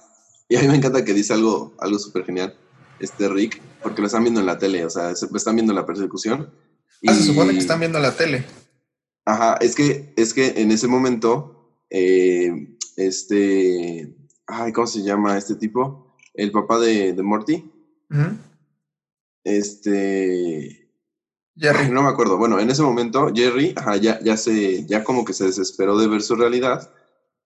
Y 0.48 0.56
a 0.56 0.62
mí 0.62 0.68
me 0.68 0.76
encanta 0.76 1.04
que 1.04 1.14
dice 1.14 1.34
algo, 1.34 1.74
algo 1.80 1.98
súper 1.98 2.26
genial, 2.26 2.56
este 3.00 3.28
Rick, 3.28 3.60
porque 3.82 4.02
lo 4.02 4.08
están 4.08 4.24
viendo 4.24 4.40
en 4.40 4.46
la 4.46 4.58
tele, 4.58 4.86
o 4.86 4.90
sea, 4.90 5.12
están 5.12 5.56
viendo 5.56 5.74
la 5.74 5.86
persecución. 5.86 6.50
Ah, 7.08 7.14
se 7.14 7.24
supone 7.24 7.54
que 7.54 7.60
están 7.60 7.80
viendo 7.80 8.00
la 8.00 8.12
tele. 8.16 8.46
Ajá, 9.30 9.58
es 9.62 9.76
que, 9.76 10.12
es 10.18 10.34
que 10.34 10.60
en 10.60 10.72
ese 10.72 10.88
momento, 10.88 11.72
eh, 11.92 12.76
este, 12.98 14.16
ay, 14.48 14.72
¿cómo 14.74 14.88
se 14.88 15.04
llama 15.04 15.38
este 15.38 15.54
tipo? 15.54 16.16
El 16.34 16.52
papá 16.52 16.80
de, 16.80 17.14
de 17.14 17.22
Morty. 17.22 17.72
Este, 19.44 20.92
Jerry. 21.56 21.92
no 21.92 22.02
me 22.02 22.10
acuerdo. 22.10 22.40
Bueno, 22.40 22.60
en 22.60 22.72
ese 22.72 22.82
momento, 22.82 23.32
Jerry 23.32 23.76
ya, 24.02 24.20
ya, 24.20 24.36
se, 24.36 24.88
ya 24.88 25.04
como 25.04 25.24
que 25.24 25.34
se 25.34 25.46
desesperó 25.46 25.96
de 26.00 26.08
ver 26.08 26.24
su 26.24 26.36
realidad 26.36 26.92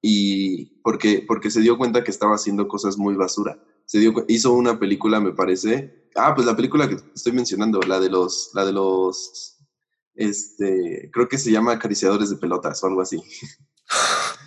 y 0.02 0.78
porque, 0.84 1.26
porque 1.28 1.52
se 1.52 1.60
dio 1.60 1.78
cuenta 1.78 2.06
que 2.06 2.12
estaba 2.12 2.36
haciendo 2.36 2.70
cosas 2.70 2.98
muy 2.98 3.16
basura. 3.16 3.62
Se 3.86 4.00
dio, 4.00 4.14
hizo 4.30 4.54
una 4.54 4.80
película, 4.80 5.20
me 5.20 5.34
parece. 5.34 6.08
Ah, 6.16 6.34
pues 6.34 6.48
la 6.48 6.56
película 6.56 6.88
que 6.88 6.96
estoy 7.14 7.34
mencionando, 7.34 7.82
la 7.82 8.00
de 8.00 8.10
los, 8.10 8.52
la 8.54 8.64
de 8.66 8.72
los, 8.72 9.53
este, 10.16 11.10
creo 11.12 11.28
que 11.28 11.38
se 11.38 11.52
llama 11.52 11.74
Acariciadores 11.74 12.30
de 12.30 12.38
Pelotas 12.38 12.84
o 12.84 12.88
algo 12.88 13.02
así. 13.02 13.22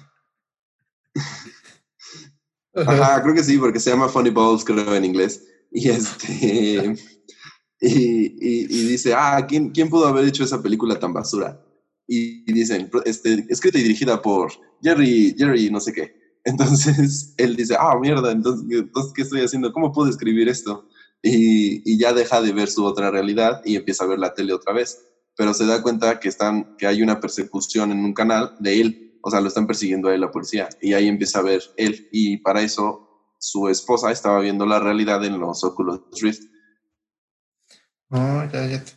Ajá, 2.75 3.23
creo 3.23 3.35
que 3.35 3.43
sí, 3.43 3.57
porque 3.57 3.81
se 3.81 3.91
llama 3.91 4.09
Funny 4.09 4.31
Balls, 4.31 4.65
creo, 4.65 4.95
en 4.95 5.05
inglés. 5.05 5.43
Y 5.71 5.89
este, 5.89 6.95
y, 7.81 8.67
dice, 8.67 9.15
ah, 9.15 9.45
¿quién, 9.49 9.71
¿quién 9.71 9.89
pudo 9.89 10.07
haber 10.07 10.27
hecho 10.27 10.45
esa 10.45 10.63
película 10.63 10.99
tan 10.99 11.13
basura? 11.13 11.63
Y, 12.07 12.51
dicen, 12.53 12.91
este, 13.05 13.47
escrita 13.49 13.79
y 13.79 13.83
dirigida 13.83 14.21
por 14.21 14.53
Jerry, 14.83 15.35
Jerry, 15.37 15.71
no 15.71 15.81
sé 15.81 15.93
qué. 15.93 16.15
Entonces 16.45 17.35
él 17.39 17.57
dice, 17.57 17.77
ah, 17.79 17.99
mierda, 18.01 18.31
entonces, 18.31 18.67
entonces 18.71 19.13
¿qué 19.15 19.23
estoy 19.23 19.41
haciendo? 19.41 19.73
¿Cómo 19.73 19.93
puedo 19.93 20.11
escribir 20.11 20.49
esto? 20.49 20.89
Y, 21.23 21.83
y, 21.91 21.99
ya 21.99 22.13
deja 22.13 22.41
de 22.41 22.53
ver 22.53 22.69
su 22.69 22.85
otra 22.85 23.11
realidad 23.11 23.63
y 23.65 23.77
empieza 23.77 24.05
a 24.05 24.07
ver 24.07 24.19
la 24.19 24.35
tele 24.35 24.53
otra 24.53 24.73
vez. 24.73 25.03
Pero 25.37 25.55
se 25.55 25.67
da 25.67 25.83
cuenta 25.83 26.19
que, 26.19 26.29
están, 26.29 26.77
que 26.77 26.87
hay 26.87 27.03
una 27.03 27.21
persecución 27.21 27.93
en 27.93 28.05
un 28.05 28.15
canal 28.15 28.57
de 28.59 28.81
él, 28.81 29.19
o 29.23 29.31
sea, 29.31 29.41
lo 29.41 29.49
están 29.49 29.67
persiguiendo 29.67 30.09
a 30.09 30.15
él 30.15 30.21
la 30.21 30.31
policía. 30.31 30.69
Y 30.81 30.95
ahí 30.95 31.09
empieza 31.09 31.41
a 31.41 31.43
ver 31.43 31.63
él. 31.77 32.09
Y 32.11 32.39
para 32.39 32.63
eso 32.63 33.35
su 33.39 33.69
esposa 33.69 34.11
estaba 34.11 34.41
viendo 34.41 34.65
la 34.65 34.81
realidad 34.81 35.25
en 35.25 35.39
los 35.39 35.63
óculos 35.63 36.01
Rift 36.21 36.45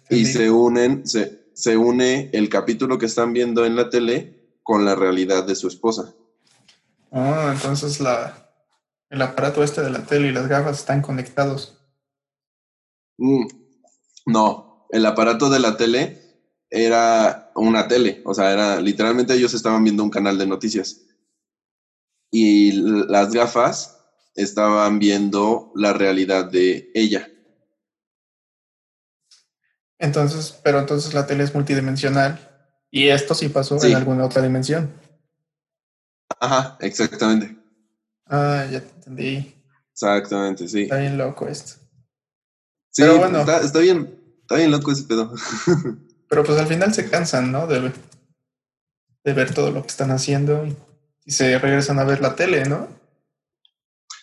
y 0.09 0.25
se 0.25 0.51
unen, 0.51 1.07
se, 1.07 1.51
se 1.53 1.77
une 1.77 2.29
el 2.33 2.49
capítulo 2.49 2.97
que 2.97 3.07
están 3.07 3.33
viendo 3.33 3.65
en 3.65 3.75
la 3.75 3.89
tele 3.89 4.59
con 4.63 4.85
la 4.85 4.95
realidad 4.95 5.45
de 5.45 5.55
su 5.55 5.67
esposa. 5.67 6.13
Ah, 7.11 7.51
entonces 7.53 7.99
la, 7.99 8.51
el 9.09 9.21
aparato 9.21 9.63
este 9.63 9.81
de 9.81 9.89
la 9.89 10.05
tele 10.05 10.27
y 10.27 10.31
las 10.31 10.47
gafas 10.47 10.79
están 10.79 11.01
conectados. 11.01 11.77
Mm, 13.17 13.47
no, 14.27 14.85
el 14.91 15.05
aparato 15.05 15.49
de 15.49 15.59
la 15.59 15.75
tele 15.75 16.18
era 16.69 17.51
una 17.55 17.87
tele, 17.87 18.21
o 18.25 18.33
sea, 18.33 18.51
era 18.51 18.79
literalmente 18.79 19.33
ellos 19.33 19.53
estaban 19.53 19.83
viendo 19.83 20.03
un 20.03 20.09
canal 20.09 20.37
de 20.37 20.47
noticias. 20.47 21.01
Y 22.31 22.73
las 23.07 23.31
gafas 23.33 23.97
estaban 24.35 24.99
viendo 24.99 25.71
la 25.75 25.93
realidad 25.93 26.45
de 26.45 26.91
ella. 26.93 27.27
Entonces, 29.97 30.57
pero 30.63 30.79
entonces 30.79 31.13
la 31.13 31.25
tele 31.25 31.43
es 31.43 31.53
multidimensional 31.53 32.39
y 32.89 33.09
esto 33.09 33.33
sí 33.33 33.49
pasó 33.49 33.83
en 33.83 33.95
alguna 33.95 34.25
otra 34.25 34.41
dimensión. 34.41 34.93
Ajá, 36.39 36.77
exactamente. 36.79 37.57
Ah, 38.27 38.65
ya 38.71 38.79
te 38.79 38.89
entendí. 38.95 39.55
Exactamente, 39.91 40.67
sí. 40.67 40.83
Está 40.83 40.97
bien 40.97 41.17
loco 41.17 41.47
esto. 41.47 41.73
Sí, 42.91 43.01
pero 43.01 43.17
bueno, 43.17 43.39
está, 43.41 43.79
bien, 43.79 44.17
está 44.41 44.55
bien 44.55 44.71
loco 44.71 44.91
ese 44.91 45.03
pedo. 45.03 45.33
pero 46.29 46.43
pues 46.43 46.57
al 46.59 46.67
final 46.67 46.93
se 46.93 47.09
cansan, 47.09 47.51
¿no? 47.51 47.67
De, 47.67 47.91
de 49.23 49.33
ver 49.33 49.53
todo 49.53 49.71
lo 49.71 49.81
que 49.81 49.89
están 49.89 50.11
haciendo 50.11 50.65
y, 50.65 50.75
se 51.25 51.59
regresan 51.59 51.99
a 51.99 52.05
ver 52.05 52.21
la 52.21 52.35
tele, 52.35 52.65
¿no? 52.65 52.87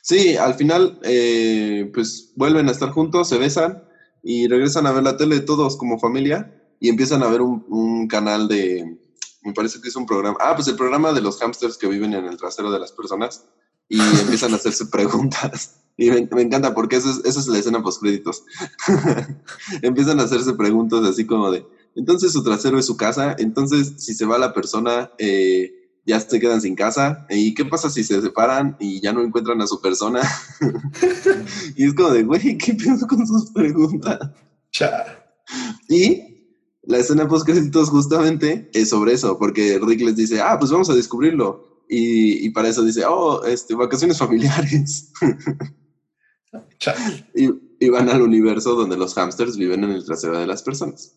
Sí, 0.03 0.37
al 0.37 0.55
final, 0.55 0.99
eh, 1.05 1.89
pues 1.95 2.33
vuelven 2.35 2.69
a 2.69 2.73
estar 2.73 2.91
juntos, 2.91 3.29
se 3.29 3.39
besan 3.39 3.85
y 4.25 4.49
regresan 4.49 4.89
a 4.89 4.93
ver 4.93 5.05
la 5.05 5.17
tele 5.17 5.39
todos 5.39 5.77
como 5.77 6.01
familia 6.01 6.53
y 6.81 6.89
empiezan 6.89 7.23
a 7.23 7.29
ver 7.29 7.43
un, 7.43 8.09
canal 8.09 8.49
de, 8.49 8.99
me 9.43 9.53
parece 9.53 9.81
que 9.81 9.87
es 9.87 9.95
un 9.95 10.05
programa, 10.05 10.37
ah, 10.41 10.57
pues 10.57 10.67
el 10.67 10.75
programa 10.75 11.13
de 11.13 11.21
los 11.21 11.41
hamsters 11.41 11.77
que 11.77 11.87
viven 11.87 12.13
en 12.13 12.25
el 12.25 12.37
trasero 12.37 12.73
de 12.73 12.81
las 12.81 12.91
personas 12.91 13.45
y 13.89 14.01
empiezan 14.21 14.53
a 14.53 14.57
hacerse 14.57 14.87
preguntas. 14.87 15.77
Y 15.97 16.11
me, 16.11 16.43
encanta 16.43 16.75
porque 16.75 16.97
esa 16.97 17.11
es, 17.11 17.19
esa 17.25 17.39
es 17.39 17.47
la 17.47 17.59
escena 17.59 17.85
post 17.85 18.03
créditos. 18.03 18.43
empiezan 19.83 20.19
a 20.19 20.25
hacerse 20.25 20.55
preguntas 20.55 21.05
así 21.05 21.25
como 21.25 21.53
de, 21.53 21.65
entonces 21.97 22.33
su 22.33 22.45
trasero 22.45 22.79
es 22.79 22.87
su 22.87 22.97
casa, 22.97 23.35
entonces 23.39 23.95
si 23.97 24.15
se 24.15 24.27
va 24.27 24.39
la 24.39 24.53
persona, 24.53 25.11
eh, 25.19 25.73
ya 26.07 26.21
se 26.21 26.39
quedan 26.39 26.61
sin 26.61 26.77
casa. 26.77 27.27
¿Y 27.29 27.55
qué 27.55 27.65
pasa 27.65 27.91
si 27.91 28.05
se 28.05 28.23
separan 28.23 28.77
y 28.79 29.01
ya 29.01 29.13
no 29.13 29.23
encuentran 29.23 29.61
a 29.61 29.67
su 29.67 29.81
persona? 29.81 30.21
y 31.77 31.85
es 31.85 31.95
como 31.95 32.11
de, 32.11 32.23
güey, 32.23 32.57
¿qué 32.59 32.75
pienso 32.75 33.07
con 33.07 33.27
sus 33.27 33.51
preguntas? 33.51 34.19
Y 35.89 36.23
la 36.83 36.99
escena 36.99 37.27
post 37.27 37.49
justamente 37.89 38.71
es 38.73 38.91
sobre 38.91 39.15
eso, 39.15 39.39
porque 39.39 39.81
Rick 39.83 40.03
les 40.03 40.17
dice, 40.17 40.41
ah, 40.41 40.57
pues 40.59 40.71
vamos 40.71 40.91
a 40.91 40.95
descubrirlo. 40.95 41.85
Y, 41.89 42.51
para 42.51 42.69
eso 42.69 42.83
dice, 42.83 43.05
oh, 43.07 43.45
este, 43.45 43.75
vacaciones 43.75 44.19
familiares. 44.19 45.13
y, 47.35 47.51
y, 47.79 47.89
van 47.89 48.09
al 48.09 48.23
universo 48.23 48.75
donde 48.75 48.97
los 48.97 49.15
hamsters 49.15 49.57
viven 49.57 49.85
en 49.85 49.91
el 49.91 50.05
trasero 50.05 50.39
de 50.39 50.49
las 50.49 50.63
personas. 50.63 51.17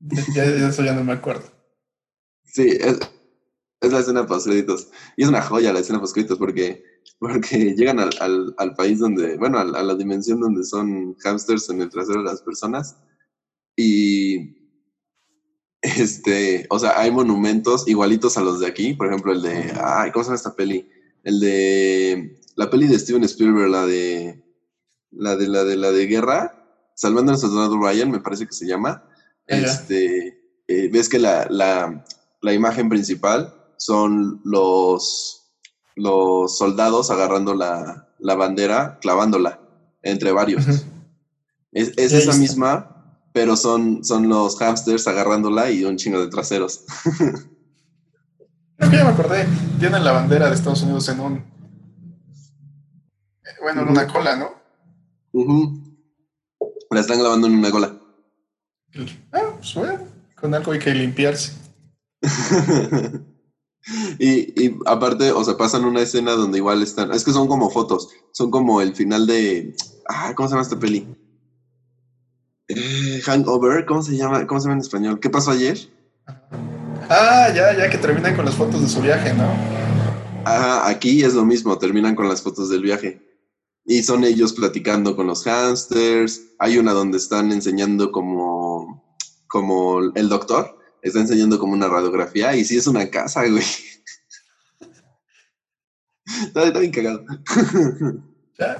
Ya, 0.00 0.44
eso 0.44 0.84
ya 0.84 0.92
no 0.94 1.04
me 1.04 1.12
acuerdo. 1.12 1.44
Sí, 2.44 2.68
es, 2.68 2.98
es 3.80 3.92
la 3.92 4.00
escena 4.00 4.26
post 4.26 4.46
créditos. 4.46 4.88
Y 5.16 5.22
es 5.22 5.28
una 5.28 5.42
joya 5.42 5.72
la 5.72 5.80
escena 5.80 6.00
post 6.00 6.14
créditos 6.14 6.38
porque, 6.38 6.84
porque 7.18 7.74
llegan 7.76 7.98
al, 8.00 8.54
al, 8.56 8.74
país 8.74 8.98
donde, 8.98 9.36
bueno, 9.36 9.58
a, 9.58 9.64
la 9.64 9.94
dimensión 9.94 10.40
donde 10.40 10.64
son 10.64 11.16
hamsters 11.22 11.68
en 11.70 11.82
el 11.82 11.90
trasero 11.90 12.22
de 12.22 12.30
las 12.30 12.42
personas. 12.42 12.96
Y, 13.76 14.56
este, 15.82 16.66
o 16.70 16.78
sea, 16.78 16.98
hay 16.98 17.10
monumentos 17.10 17.86
igualitos 17.88 18.36
a 18.36 18.42
los 18.42 18.60
de 18.60 18.66
aquí. 18.66 18.94
Por 18.94 19.08
ejemplo, 19.08 19.32
el 19.32 19.42
de, 19.42 19.72
ay, 19.82 20.10
¿cómo 20.12 20.24
se 20.24 20.28
llama 20.28 20.36
esta 20.36 20.54
peli? 20.54 20.88
El 21.24 21.40
de, 21.40 22.40
la 22.56 22.70
peli 22.70 22.86
de 22.86 22.98
Steven 22.98 23.24
Spielberg, 23.24 23.70
la 23.70 23.86
de, 23.86 24.42
la 25.10 25.36
de, 25.36 25.48
la 25.48 25.64
de, 25.64 25.76
la 25.76 25.90
de 25.90 26.06
guerra, 26.06 26.54
Salvando 26.98 27.30
al 27.30 27.38
Soldado 27.38 27.78
Ryan, 27.78 28.10
me 28.10 28.18
parece 28.18 28.44
que 28.44 28.52
se 28.52 28.66
llama. 28.66 29.08
Este, 29.48 30.40
eh, 30.68 30.88
ves 30.92 31.08
que 31.08 31.18
la, 31.18 31.46
la, 31.50 32.04
la 32.42 32.52
imagen 32.52 32.88
principal 32.88 33.54
son 33.78 34.40
los, 34.44 35.50
los 35.96 36.56
soldados 36.56 37.10
agarrando 37.10 37.54
la, 37.54 38.06
bandera, 38.20 38.98
clavándola 39.00 39.60
entre 40.02 40.32
varios. 40.32 40.66
Es, 41.72 41.96
esa 41.96 42.34
misma, 42.34 43.20
pero 43.32 43.56
son, 43.56 44.04
son 44.04 44.28
los 44.28 44.56
hamsters 44.58 45.06
agarrándola 45.06 45.70
y 45.70 45.84
un 45.84 45.96
chingo 45.96 46.20
de 46.20 46.28
traseros. 46.28 46.84
Creo 48.76 48.90
que 48.90 48.96
ya 48.96 49.04
me 49.04 49.10
acordé. 49.10 49.46
Tienen 49.78 50.04
la 50.04 50.12
bandera 50.12 50.48
de 50.48 50.54
Estados 50.54 50.82
Unidos 50.82 51.08
en 51.08 51.20
un. 51.20 51.44
Bueno, 53.60 53.82
en 53.82 53.88
una 53.88 54.06
cola, 54.06 54.36
¿no? 54.36 54.50
La 56.90 57.00
están 57.00 57.18
grabando 57.18 57.48
en 57.48 57.54
una 57.54 57.70
cola. 57.70 57.97
Ah, 59.32 59.54
pues 59.56 59.74
bueno, 59.74 59.98
con 60.34 60.54
algo 60.54 60.72
hay 60.72 60.78
que 60.78 60.94
limpiarse. 60.94 61.52
y, 64.18 64.64
y, 64.64 64.78
aparte, 64.86 65.30
o 65.32 65.44
sea, 65.44 65.56
pasan 65.56 65.84
una 65.84 66.00
escena 66.00 66.32
donde 66.32 66.58
igual 66.58 66.82
están. 66.82 67.12
Es 67.12 67.24
que 67.24 67.32
son 67.32 67.48
como 67.48 67.70
fotos. 67.70 68.08
Son 68.32 68.50
como 68.50 68.80
el 68.80 68.94
final 68.94 69.26
de. 69.26 69.76
Ah, 70.08 70.32
¿cómo 70.34 70.48
se 70.48 70.52
llama 70.52 70.62
esta 70.62 70.78
peli? 70.78 71.06
Eh, 72.68 73.20
hangover, 73.24 73.86
¿cómo 73.86 74.02
se 74.02 74.16
llama? 74.16 74.46
¿Cómo 74.46 74.60
se 74.60 74.66
llama 74.66 74.74
en 74.76 74.82
español? 74.82 75.20
¿Qué 75.20 75.30
pasó 75.30 75.52
ayer? 75.52 75.78
Ah, 77.08 77.48
ya, 77.54 77.76
ya 77.76 77.88
que 77.88 77.96
terminan 77.96 78.36
con 78.36 78.44
las 78.44 78.54
fotos 78.54 78.82
de 78.82 78.88
su 78.88 79.00
viaje, 79.00 79.32
¿no? 79.32 79.48
Ah, 80.44 80.84
aquí 80.86 81.22
es 81.22 81.34
lo 81.34 81.44
mismo, 81.44 81.78
terminan 81.78 82.14
con 82.14 82.28
las 82.28 82.42
fotos 82.42 82.68
del 82.68 82.82
viaje. 82.82 83.27
Y 83.90 84.02
son 84.02 84.22
ellos 84.22 84.52
platicando 84.52 85.16
con 85.16 85.26
los 85.26 85.44
hamsters. 85.44 86.42
Hay 86.58 86.76
una 86.76 86.92
donde 86.92 87.16
están 87.16 87.50
enseñando 87.52 88.12
como, 88.12 89.16
como 89.46 90.00
el 90.14 90.28
doctor, 90.28 90.78
está 91.00 91.20
enseñando 91.20 91.58
como 91.58 91.72
una 91.72 91.88
radiografía 91.88 92.54
y 92.54 92.66
sí 92.66 92.76
es 92.76 92.86
una 92.86 93.08
casa, 93.08 93.48
güey. 93.48 93.64
está, 96.54 96.78
bien 96.78 96.92
cagado. 96.92 97.24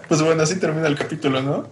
pues 0.09 0.23
bueno, 0.23 0.43
así 0.43 0.57
termina 0.57 0.89
el 0.89 0.99
capítulo, 0.99 1.41
¿no? 1.41 1.67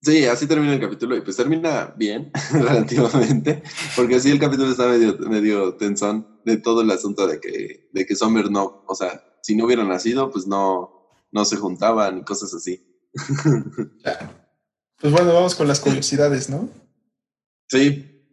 Sí, 0.00 0.24
así 0.24 0.46
termina 0.46 0.72
el 0.72 0.80
capítulo 0.80 1.14
y 1.14 1.20
pues 1.20 1.36
termina 1.36 1.92
bien, 1.98 2.32
relativamente, 2.50 3.62
porque 3.94 4.18
sí 4.18 4.30
el 4.30 4.40
capítulo 4.40 4.70
está 4.70 4.88
medio, 4.88 5.18
medio 5.18 5.74
tensón 5.74 6.40
de 6.46 6.56
todo 6.56 6.80
el 6.80 6.90
asunto 6.90 7.26
de 7.26 7.38
que, 7.38 7.90
de 7.92 8.06
que 8.06 8.16
Summer 8.16 8.50
no, 8.50 8.84
o 8.88 8.94
sea, 8.94 9.22
si 9.42 9.54
no 9.54 9.66
hubiera 9.66 9.84
nacido, 9.84 10.30
pues 10.30 10.46
no, 10.46 11.01
no 11.32 11.44
se 11.44 11.56
juntaban 11.56 12.18
y 12.18 12.24
cosas 12.24 12.54
así. 12.54 12.86
Pues 14.98 15.12
bueno, 15.12 15.34
vamos 15.34 15.56
con 15.56 15.66
las 15.66 15.80
curiosidades, 15.80 16.48
¿no? 16.48 16.70
Sí, 17.68 18.24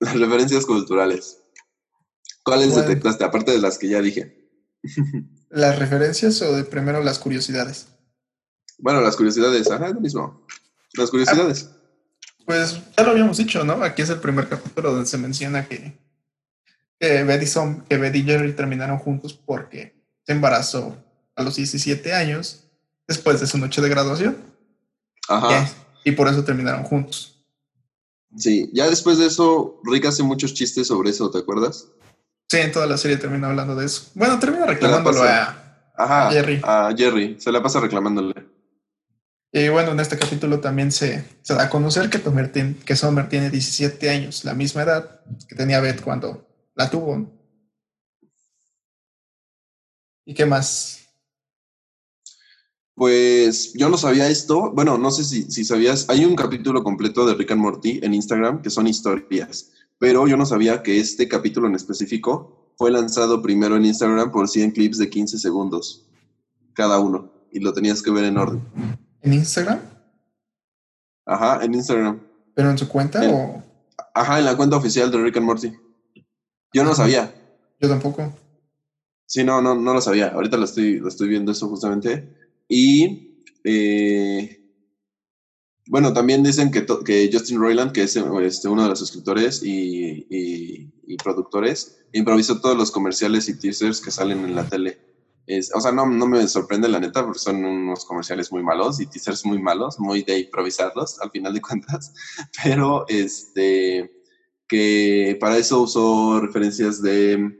las 0.00 0.18
referencias 0.18 0.66
culturales. 0.66 1.38
¿Cuáles 2.42 2.74
detectaste, 2.74 3.22
aparte 3.22 3.52
de 3.52 3.60
las 3.60 3.78
que 3.78 3.88
ya 3.88 4.02
dije? 4.02 4.50
¿Las 5.50 5.78
referencias 5.78 6.42
o 6.42 6.52
de 6.56 6.64
primero 6.64 7.02
las 7.02 7.20
curiosidades? 7.20 7.88
Bueno, 8.78 9.00
las 9.00 9.16
curiosidades, 9.16 9.70
ajá, 9.70 9.86
es 9.88 9.94
lo 9.94 10.00
mismo. 10.00 10.46
Las 10.94 11.10
curiosidades. 11.10 11.70
pues 12.44 12.80
ya 12.96 13.04
lo 13.04 13.10
habíamos 13.12 13.36
dicho, 13.36 13.62
¿no? 13.64 13.84
Aquí 13.84 14.02
es 14.02 14.10
el 14.10 14.18
primer 14.18 14.48
capítulo 14.48 14.92
donde 14.92 15.06
se 15.06 15.18
menciona 15.18 15.68
que, 15.68 15.96
que, 16.98 17.22
Betty, 17.22 17.46
que 17.88 17.96
Betty 17.98 18.18
y 18.18 18.24
Jerry 18.24 18.52
terminaron 18.54 18.98
juntos 18.98 19.32
porque 19.34 20.02
se 20.24 20.32
embarazó 20.32 21.05
a 21.36 21.42
los 21.42 21.56
17 21.56 22.12
años 22.14 22.64
después 23.06 23.40
de 23.40 23.46
su 23.46 23.58
noche 23.58 23.80
de 23.80 23.88
graduación. 23.88 24.36
Ajá. 25.28 25.68
Y, 26.04 26.12
por 26.12 26.28
eso 26.28 26.44
terminaron 26.44 26.84
juntos. 26.84 27.44
Sí, 28.36 28.70
ya 28.72 28.88
después 28.88 29.18
de 29.18 29.26
eso, 29.26 29.80
Rick 29.84 30.06
hace 30.06 30.22
muchos 30.22 30.54
chistes 30.54 30.86
sobre 30.86 31.10
eso, 31.10 31.30
¿te 31.30 31.38
acuerdas? 31.38 31.88
Sí, 32.48 32.58
en 32.58 32.72
toda 32.72 32.86
la 32.86 32.96
serie 32.96 33.16
termina 33.16 33.48
hablando 33.48 33.74
de 33.74 33.86
eso. 33.86 34.10
Bueno, 34.14 34.38
termina 34.38 34.66
reclamándolo 34.66 35.22
a, 35.22 35.92
a, 35.96 36.30
Jerry. 36.30 36.60
A 36.62 36.94
Jerry, 36.96 37.36
se 37.40 37.50
la 37.50 37.62
pasa 37.62 37.80
reclamándole. 37.80 38.34
Y 39.52 39.68
bueno, 39.68 39.92
en 39.92 40.00
este 40.00 40.18
capítulo 40.18 40.60
también 40.60 40.92
se, 40.92 41.24
se 41.42 41.54
da 41.54 41.64
a 41.64 41.70
conocer 41.70 42.10
que, 42.10 42.18
Tomer 42.18 42.52
que 42.52 42.96
Sommer 42.96 43.28
tiene 43.28 43.50
17 43.50 44.10
años, 44.10 44.44
la 44.44 44.54
misma 44.54 44.82
edad 44.82 45.22
que 45.48 45.56
tenía 45.56 45.80
Beth 45.80 46.02
cuando 46.02 46.46
la 46.74 46.90
tuvo. 46.90 47.32
¿Y 50.24 50.34
qué 50.34 50.44
más? 50.44 51.05
Pues 52.96 53.74
yo 53.74 53.90
no 53.90 53.98
sabía 53.98 54.28
esto. 54.28 54.72
Bueno, 54.72 54.96
no 54.96 55.10
sé 55.10 55.22
si, 55.22 55.50
si, 55.50 55.66
sabías. 55.66 56.08
Hay 56.08 56.24
un 56.24 56.34
capítulo 56.34 56.82
completo 56.82 57.26
de 57.26 57.34
Rick 57.34 57.50
and 57.50 57.60
Morty 57.60 58.00
en 58.02 58.14
Instagram 58.14 58.62
que 58.62 58.70
son 58.70 58.86
historias. 58.86 59.70
Pero 59.98 60.26
yo 60.26 60.38
no 60.38 60.46
sabía 60.46 60.82
que 60.82 60.98
este 60.98 61.28
capítulo 61.28 61.68
en 61.68 61.74
específico 61.74 62.72
fue 62.78 62.90
lanzado 62.90 63.42
primero 63.42 63.76
en 63.76 63.84
Instagram 63.84 64.32
por 64.32 64.48
100 64.48 64.70
clips 64.70 64.96
de 64.96 65.10
15 65.10 65.38
segundos 65.38 66.08
cada 66.72 66.98
uno. 66.98 67.30
Y 67.52 67.60
lo 67.60 67.74
tenías 67.74 68.02
que 68.02 68.10
ver 68.10 68.24
en 68.24 68.38
orden. 68.38 68.62
¿En 69.20 69.32
Instagram? 69.34 69.80
Ajá, 71.26 71.62
en 71.62 71.74
Instagram. 71.74 72.18
¿Pero 72.54 72.70
en 72.70 72.78
su 72.78 72.88
cuenta 72.88 73.20
o...? 73.30 73.62
Ajá, 74.14 74.38
en 74.38 74.46
la 74.46 74.56
cuenta 74.56 74.76
oficial 74.76 75.10
de 75.10 75.18
Rick 75.18 75.36
and 75.36 75.44
Morty. 75.44 75.72
Yo 76.72 76.82
no 76.82 76.94
sabía. 76.94 77.34
Yo 77.78 77.90
tampoco. 77.90 78.32
Sí, 79.26 79.44
no, 79.44 79.60
no, 79.60 79.74
no 79.74 79.92
lo 79.92 80.00
sabía. 80.00 80.28
Ahorita 80.28 80.56
lo 80.56 80.64
estoy, 80.64 80.98
lo 80.98 81.08
estoy 81.08 81.28
viendo 81.28 81.52
eso 81.52 81.68
justamente. 81.68 82.45
Y 82.68 83.44
eh, 83.64 84.66
bueno, 85.88 86.12
también 86.12 86.42
dicen 86.42 86.70
que, 86.70 87.30
Justin 87.32 87.58
Roiland, 87.58 87.92
que 87.92 88.02
es 88.02 88.16
este, 88.16 88.68
uno 88.68 88.82
de 88.82 88.88
los 88.88 89.02
escritores 89.02 89.62
y, 89.62 90.26
y, 90.28 91.16
productores, 91.22 92.04
improvisó 92.12 92.60
todos 92.60 92.76
los 92.76 92.90
comerciales 92.90 93.48
y 93.48 93.58
teasers 93.58 94.00
que 94.00 94.10
salen 94.10 94.44
en 94.44 94.54
la 94.54 94.68
tele. 94.68 94.98
O 95.74 95.80
sea, 95.80 95.92
no, 95.92 96.06
no, 96.06 96.26
me 96.26 96.46
sorprende 96.48 96.88
la 96.88 96.98
neta 96.98 97.24
porque 97.24 97.38
son 97.38 97.64
unos 97.64 98.04
comerciales 98.04 98.50
muy 98.50 98.64
malos 98.64 99.00
y 99.00 99.06
teasers 99.06 99.46
muy 99.46 99.60
malos, 99.62 99.98
muy 100.00 100.22
de 100.22 100.40
improvisarlos 100.40 101.20
al 101.20 101.30
final 101.30 101.54
de 101.54 101.60
cuentas, 101.62 102.12
pero 102.62 103.04
este, 103.08 104.10
que 104.68 105.36
para 105.40 105.56
eso 105.56 105.82
usó 105.82 106.40
referencias 106.40 107.00
de, 107.00 107.56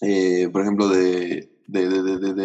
eh, 0.00 0.48
por 0.52 0.62
ejemplo, 0.62 0.88
de, 0.88 1.55
de, 1.66 1.88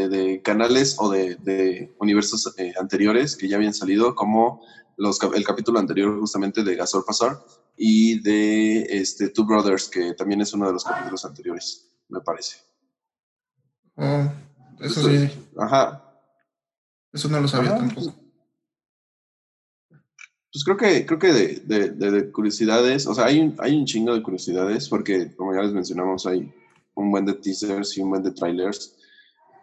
de, 0.09 0.41
canales 0.41 0.95
o 0.99 1.09
de, 1.09 1.93
universos 1.99 2.53
eh, 2.57 2.73
anteriores 2.79 3.35
que 3.35 3.47
ya 3.47 3.57
habían 3.57 3.73
salido, 3.73 4.15
como 4.15 4.63
los, 4.97 5.19
el 5.21 5.43
capítulo 5.43 5.79
anterior 5.79 6.19
justamente 6.19 6.63
de 6.63 6.75
Gasol 6.75 7.03
Pasar 7.05 7.39
y 7.77 8.19
de 8.21 8.81
este, 8.83 9.29
Two 9.29 9.45
Brothers, 9.45 9.89
que 9.89 10.13
también 10.13 10.41
es 10.41 10.53
uno 10.53 10.67
de 10.67 10.73
los 10.73 10.83
capítulos 10.83 11.25
anteriores, 11.25 11.89
me 12.09 12.21
parece. 12.21 12.57
Oh. 13.95 14.31
Eso 14.79 15.07
sí. 15.07 15.29
Ajá. 15.57 16.03
Eso 17.13 17.29
no 17.29 17.39
lo 17.39 17.47
sabía 17.47 17.75
tampoco. 17.75 18.15
Pues 20.53 20.65
creo 20.65 20.75
que, 20.75 21.05
creo 21.05 21.19
que 21.19 21.31
de, 21.31 21.89
de, 21.91 22.31
curiosidades, 22.31 23.07
o 23.07 23.13
sea, 23.13 23.25
hay 23.25 23.39
un, 23.39 23.55
hay 23.59 23.77
un 23.77 23.85
chingo 23.85 24.13
de 24.13 24.21
curiosidades, 24.21 24.89
porque 24.89 25.33
como 25.35 25.53
ya 25.53 25.61
les 25.61 25.71
mencionamos, 25.71 26.25
hay 26.25 26.51
un 26.95 27.09
buen 27.09 27.25
de 27.25 27.35
teasers 27.35 27.97
y 27.97 28.01
un 28.01 28.09
buen 28.09 28.23
de 28.23 28.31
trailers. 28.31 28.97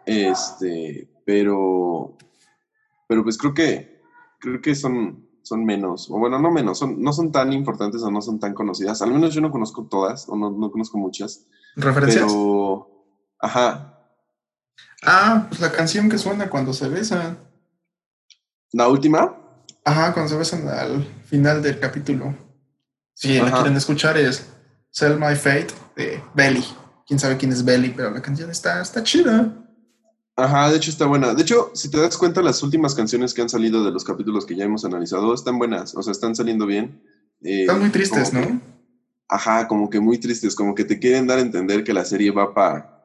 Este, 0.05 1.09
pero, 1.25 2.17
pero 3.07 3.23
pues 3.23 3.37
creo 3.37 3.53
que, 3.53 4.01
creo 4.39 4.61
que 4.61 4.75
son, 4.75 5.27
son 5.43 5.65
menos, 5.65 6.09
o 6.09 6.17
bueno, 6.17 6.39
no 6.39 6.51
menos, 6.51 6.79
son, 6.79 7.01
no 7.01 7.13
son 7.13 7.31
tan 7.31 7.53
importantes 7.53 8.01
o 8.01 8.11
no 8.11 8.21
son 8.21 8.39
tan 8.39 8.53
conocidas. 8.53 9.01
Al 9.01 9.11
menos 9.11 9.33
yo 9.33 9.41
no 9.41 9.51
conozco 9.51 9.87
todas, 9.87 10.27
o 10.29 10.35
no, 10.35 10.49
no 10.49 10.71
conozco 10.71 10.97
muchas. 10.97 11.45
¿Referencias? 11.75 12.25
Pero, 12.25 13.05
ajá, 13.39 13.95
Ah, 15.03 15.45
pues 15.47 15.61
la 15.61 15.71
canción 15.71 16.09
que 16.09 16.17
suena 16.17 16.49
cuando 16.49 16.73
se 16.73 16.89
besan. 16.89 17.37
¿La 18.71 18.87
última? 18.87 19.35
Ajá, 19.85 20.13
cuando 20.13 20.29
se 20.29 20.37
besan 20.37 20.67
al 20.67 21.03
final 21.25 21.61
del 21.61 21.79
capítulo. 21.79 22.35
Si 23.13 23.39
la 23.39 23.51
quieren 23.51 23.75
escuchar 23.75 24.17
es 24.17 24.49
Sell 24.91 25.17
My 25.17 25.35
Fate 25.35 25.67
de 25.95 26.21
Belly. 26.33 26.63
Quién 27.07 27.19
sabe 27.19 27.37
quién 27.37 27.51
es 27.51 27.63
Belly, 27.63 27.93
pero 27.95 28.11
la 28.11 28.21
canción 28.21 28.49
está, 28.49 28.81
está 28.81 29.03
chida. 29.03 29.53
Ajá, 30.43 30.69
de 30.69 30.77
hecho 30.77 30.91
está 30.91 31.05
buena. 31.05 31.33
De 31.33 31.41
hecho, 31.41 31.71
si 31.73 31.89
te 31.89 31.99
das 31.99 32.17
cuenta, 32.17 32.41
las 32.41 32.63
últimas 32.63 32.95
canciones 32.95 33.33
que 33.33 33.41
han 33.41 33.49
salido 33.49 33.83
de 33.83 33.91
los 33.91 34.03
capítulos 34.03 34.45
que 34.45 34.55
ya 34.55 34.65
hemos 34.65 34.85
analizado 34.85 35.33
están 35.33 35.57
buenas, 35.57 35.95
o 35.95 36.03
sea, 36.03 36.11
están 36.11 36.35
saliendo 36.35 36.65
bien. 36.65 37.01
Eh, 37.41 37.61
están 37.61 37.79
muy 37.79 37.89
tristes, 37.89 38.33
¿no? 38.33 38.61
ajá, 39.29 39.67
como 39.67 39.89
que 39.89 39.99
muy 39.99 40.17
tristes, 40.17 40.55
como 40.55 40.73
que 40.73 40.83
te 40.83 40.99
quieren 40.99 41.27
dar 41.27 41.37
a 41.37 41.41
entender 41.41 41.83
que 41.83 41.93
la 41.93 42.03
serie 42.03 42.31
va 42.31 42.53
para 42.53 42.99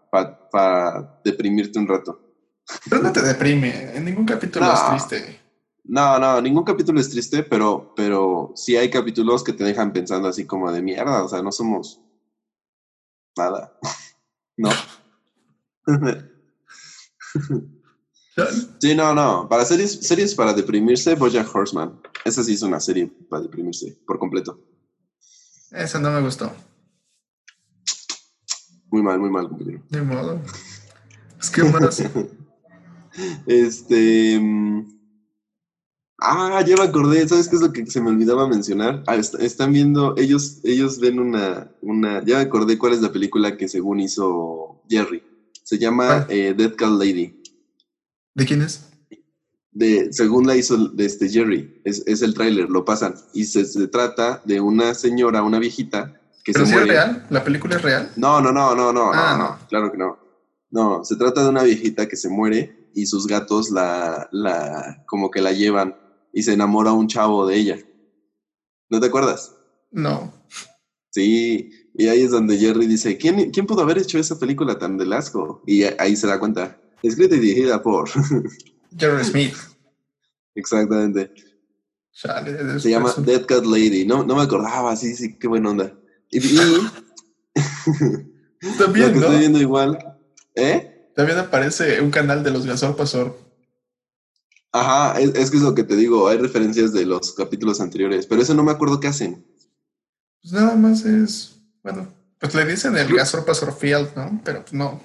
para 0.51 1.20
deprimirte 1.25 1.79
un 1.79 1.88
rato. 1.88 2.20
Pero 2.88 3.03
no 3.03 3.12
te 3.12 3.20
deprime, 3.20 3.97
en 3.97 4.05
ningún 4.05 4.25
capítulo 4.25 4.73
es 4.73 4.88
triste. 4.88 5.40
No, 5.83 6.18
no, 6.18 6.40
ningún 6.40 6.64
capítulo 6.64 7.01
es 7.01 7.11
triste, 7.11 7.42
pero, 7.42 7.92
pero 7.94 8.53
sí 8.55 8.77
hay 8.77 8.88
capítulos 8.88 9.44
que 9.44 9.53
te 9.53 9.64
dejan 9.64 9.92
pensando 9.92 10.29
así 10.29 10.47
como 10.47 10.70
de 10.73 10.81
mierda, 10.81 11.25
o 11.25 11.29
sea, 11.29 11.42
no 11.42 11.53
somos 11.53 12.01
nada, 13.37 13.77
¿no? 14.57 14.70
sí, 18.81 18.94
no, 18.94 19.14
no, 19.14 19.49
para 19.49 19.64
series, 19.64 19.92
series 20.07 20.35
para 20.35 20.53
deprimirse, 20.53 21.14
Bojack 21.14 21.55
Horseman, 21.55 22.01
esa 22.25 22.42
sí 22.42 22.55
es 22.55 22.62
una 22.62 22.81
serie 22.81 23.11
para 23.29 23.42
deprimirse 23.42 23.99
por 24.07 24.18
completo. 24.18 24.61
Esa 25.70 25.99
no 25.99 26.11
me 26.11 26.20
gustó. 26.20 26.53
Muy 28.90 29.03
mal, 29.03 29.18
muy 29.18 29.31
mal, 29.31 29.49
compañero. 29.49 29.83
De 29.90 30.03
modo. 30.03 30.40
Es 31.40 31.51
que 31.51 31.64
más. 31.64 32.03
este. 33.47 34.38
Mm, 34.40 34.94
Ah, 36.27 36.64
ya 36.66 36.77
me 36.77 36.85
acordé, 36.85 37.29
¿sabes 37.29 37.49
qué 37.49 37.57
es 37.57 37.62
lo 37.62 37.73
que 37.73 37.85
se 37.87 38.01
me 38.01 38.09
olvidaba 38.09 38.49
mencionar? 38.49 39.03
Ah, 39.07 39.16
están 39.16 39.73
viendo, 39.73 40.16
ellos, 40.16 40.61
ellos 40.64 40.99
ven 40.99 41.18
una, 41.18 41.70
una, 41.83 42.25
ya 42.25 42.37
me 42.37 42.42
acordé 42.42 42.79
cuál 42.79 42.94
es 42.94 43.03
la 43.03 43.12
película 43.12 43.59
que 43.59 43.68
según 43.68 44.01
hizo 44.01 44.81
Jerry. 44.88 45.23
Se 45.64 45.79
llama 45.79 46.27
eh, 46.29 46.55
Dead 46.57 46.77
Cat 46.77 46.90
Lady. 46.90 47.42
¿De 48.35 48.44
quién 48.44 48.62
es? 48.62 48.90
De, 49.72 50.12
según 50.12 50.46
la 50.46 50.55
hizo 50.55 50.77
de 50.77 51.05
este 51.05 51.29
Jerry, 51.29 51.81
es, 51.85 52.05
es 52.07 52.22
el 52.22 52.35
tráiler, 52.35 52.70
lo 52.70 52.85
pasan. 52.85 53.16
Y 53.33 53.44
se, 53.46 53.64
se, 53.64 53.88
trata 53.88 54.40
de 54.44 54.61
una 54.61 54.94
señora, 54.94 55.42
una 55.42 55.59
viejita, 55.59 56.20
que 56.44 56.53
¿Pero 56.53 56.66
se 56.66 56.70
si 56.70 56.77
muere. 56.77 56.90
es 56.90 56.94
real? 56.94 57.27
¿La 57.31 57.42
película 57.42 57.77
es 57.77 57.83
real? 57.83 58.12
No, 58.14 58.40
no, 58.40 58.53
no, 58.53 58.77
no, 58.77 58.92
no, 58.92 59.11
Ah, 59.12 59.37
no, 59.37 59.44
no, 59.44 59.68
claro 59.68 59.90
que 59.90 59.98
no. 59.98 60.18
No, 60.70 61.05
se 61.05 61.16
trata 61.16 61.42
de 61.42 61.48
una 61.48 61.62
viejita 61.62 62.07
que 62.07 62.16
se 62.16 62.29
muere 62.29 62.90
y 62.94 63.07
sus 63.07 63.27
gatos 63.27 63.70
la, 63.70 64.29
la, 64.33 65.03
como 65.07 65.31
que 65.31 65.40
la 65.40 65.53
llevan 65.53 65.96
y 66.33 66.42
se 66.42 66.53
enamora 66.53 66.92
un 66.92 67.09
chavo 67.09 67.46
de 67.46 67.57
ella. 67.57 67.79
¿No 68.90 69.00
te 69.00 69.07
acuerdas? 69.07 69.57
No. 69.90 70.34
Sí, 71.14 71.70
y 71.94 72.09
ahí 72.09 72.22
es 72.22 72.33
donde 72.33 72.59
Jerry 72.59 72.88
dice, 72.88 73.16
¿quién, 73.16 73.53
¿quién 73.53 73.66
pudo 73.66 73.83
haber 73.83 73.98
hecho 73.98 74.18
esa 74.18 74.37
película 74.37 74.81
tan 74.81 74.98
del 74.98 75.12
asco? 75.12 75.62
Y 75.64 75.85
ahí 75.85 76.16
se 76.16 76.27
da 76.27 76.40
cuenta. 76.40 76.81
Escrita 77.05 77.37
y 77.37 77.38
dirigida 77.38 77.81
por... 77.81 78.11
Jerry 78.98 79.24
Smith. 79.24 79.55
Exactamente. 80.57 81.33
Chale, 82.12 82.81
Se 82.81 82.90
llama 82.90 83.14
Dead 83.18 83.46
Cat 83.46 83.64
Lady. 83.64 84.05
No, 84.05 84.24
no 84.24 84.35
me 84.35 84.42
acordaba, 84.42 84.96
sí, 84.96 85.14
sí, 85.14 85.38
qué 85.38 85.46
buena 85.46 85.70
onda. 85.70 85.96
Y, 86.33 86.38
y 86.38 86.59
También, 88.79 89.07
lo 89.07 89.12
que 89.12 89.20
¿no? 89.20 89.27
estoy 89.27 89.38
viendo 89.38 89.61
igual, 89.61 90.18
¿eh? 90.57 91.11
También 91.14 91.38
aparece 91.38 92.00
un 92.00 92.11
canal 92.11 92.42
de 92.42 92.50
los 92.50 92.66
Gasol 92.66 92.96
Pasor. 92.96 93.38
Ajá, 94.72 95.20
es, 95.20 95.33
es 95.37 95.48
que 95.53 95.59
es 95.59 95.62
lo 95.62 95.77
que 95.77 95.85
te 95.85 95.94
digo, 95.94 96.27
hay 96.27 96.38
referencias 96.38 96.92
de 96.92 97.07
los 97.07 97.35
capítulos 97.35 97.81
anteriores, 97.81 98.27
pero 98.27 98.42
eso 98.42 98.55
no 98.55 98.64
me 98.64 98.72
acuerdo 98.72 98.98
qué 98.98 99.07
hacen. 99.07 99.54
Pues 100.45 100.53
nada 100.53 100.77
más 100.77 101.07
es, 101.07 101.59
bueno, 101.83 102.07
pues 102.39 102.55
le 102.55 102.67
dicen 102.67 102.95
el 102.99 103.17
Gasol 103.17 103.47
Pasor 103.47 103.73
Field, 103.73 104.15
¿no? 104.15 104.43
Pero 104.45 104.61
pues 104.61 104.75
no, 104.75 105.01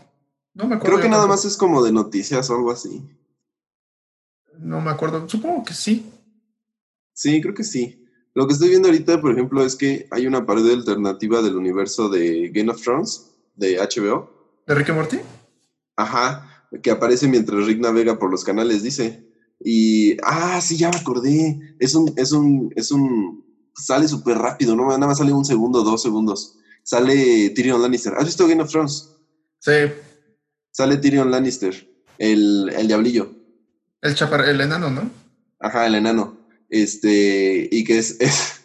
no 0.54 0.68
me 0.68 0.76
acuerdo. 0.76 0.98
Creo 0.98 1.02
que 1.02 1.08
nada 1.08 1.28
más 1.28 1.46
es 1.46 1.56
como 1.56 1.82
de 1.82 1.94
noticias 1.94 2.50
o 2.50 2.56
algo 2.58 2.72
así. 2.72 3.10
No 4.58 4.82
me 4.82 4.92
acuerdo, 4.92 5.30
supongo 5.30 5.64
que 5.64 5.74
sí. 5.74 6.12
Sí, 7.14 7.40
creo 7.40 7.54
que 7.54 7.64
sí. 7.64 8.06
Lo 8.34 8.48
que 8.48 8.54
estoy 8.54 8.68
viendo 8.68 8.90
ahorita, 8.90 9.22
por 9.22 9.32
ejemplo, 9.32 9.64
es 9.64 9.78
que 9.78 10.10
hay 10.12 10.28
una 10.28 10.46
pared 10.46 10.70
alternativa 10.74 11.42
del 11.42 11.56
universo 11.56 12.10
de 12.10 12.50
Game 12.54 12.70
of 12.70 12.82
Thrones, 12.82 13.32
de 13.56 13.78
HBO. 13.78 14.30
¿De 14.68 14.76
Rick 14.76 14.90
y 14.90 14.92
Morty? 14.92 15.20
Ajá, 15.96 16.68
que 16.84 16.92
aparece 16.92 17.30
mientras 17.30 17.66
Rick 17.66 17.80
navega 17.80 18.20
por 18.20 18.30
los 18.30 18.44
canales, 18.44 18.84
dice. 18.84 19.26
Y, 19.62 20.18
ah, 20.22 20.60
sí, 20.60 20.76
ya 20.76 20.90
me 20.90 20.98
acordé. 20.98 21.78
Es 21.80 21.96
un, 21.96 22.12
es 22.18 22.34
un, 22.34 22.74
es 22.76 22.92
un, 22.92 23.49
sale 23.82 24.08
súper 24.08 24.38
rápido, 24.38 24.76
¿no? 24.76 24.86
Nada 24.88 25.08
más 25.08 25.18
sale 25.18 25.34
un 25.34 25.46
segundo, 25.46 25.84
dos 25.84 26.02
segundos. 26.02 26.58
Sale 26.84 27.50
Tyrion 27.52 27.82
Lannister. 27.82 28.14
¿Has 28.18 28.26
visto 28.26 28.48
Game 28.48 28.62
of 28.62 28.70
Thrones? 28.70 29.10
Sí, 29.60 29.72
Sale 30.72 30.98
Tyrion 30.98 31.30
Lannister, 31.30 31.90
el, 32.18 32.72
el 32.76 32.88
diablillo. 32.88 33.32
el 34.02 34.16
chapar, 34.16 34.48
el 34.48 34.62
enano, 34.62 34.90
¿no? 34.90 35.10
Ajá, 35.60 35.86
el 35.88 35.96
enano. 35.96 36.38
Este, 36.70 37.68
y 37.72 37.84
que 37.84 37.98
es, 37.98 38.18
es, 38.20 38.62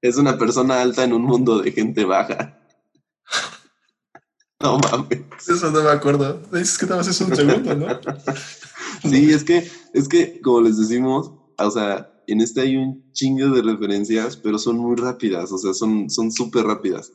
es 0.00 0.16
una 0.16 0.38
persona 0.38 0.80
alta 0.80 1.04
en 1.04 1.12
un 1.12 1.22
mundo 1.24 1.60
de 1.60 1.72
gente 1.72 2.04
baja. 2.04 2.58
No 4.60 4.76
mames. 4.76 5.20
Eso 5.48 5.70
no 5.70 5.84
me 5.84 5.90
acuerdo. 5.90 6.42
Dices 6.50 6.78
que 6.78 6.86
nada 6.86 6.96
más 6.96 7.06
es 7.06 7.20
un 7.20 7.36
segundo, 7.36 7.76
¿no? 7.76 7.86
Sí, 9.08 9.30
es 9.30 9.44
que, 9.44 9.70
es 9.92 10.08
que, 10.08 10.40
como 10.40 10.62
les 10.62 10.76
decimos, 10.76 11.30
o 11.56 11.70
sea, 11.70 12.10
en 12.32 12.40
este 12.40 12.60
hay 12.60 12.76
un 12.76 13.12
chingo 13.12 13.48
de 13.50 13.62
referencias, 13.62 14.36
pero 14.36 14.58
son 14.58 14.78
muy 14.78 14.96
rápidas, 14.96 15.50
o 15.52 15.58
sea, 15.58 15.74
son 15.74 16.10
son 16.10 16.30
súper 16.30 16.64
rápidas. 16.64 17.12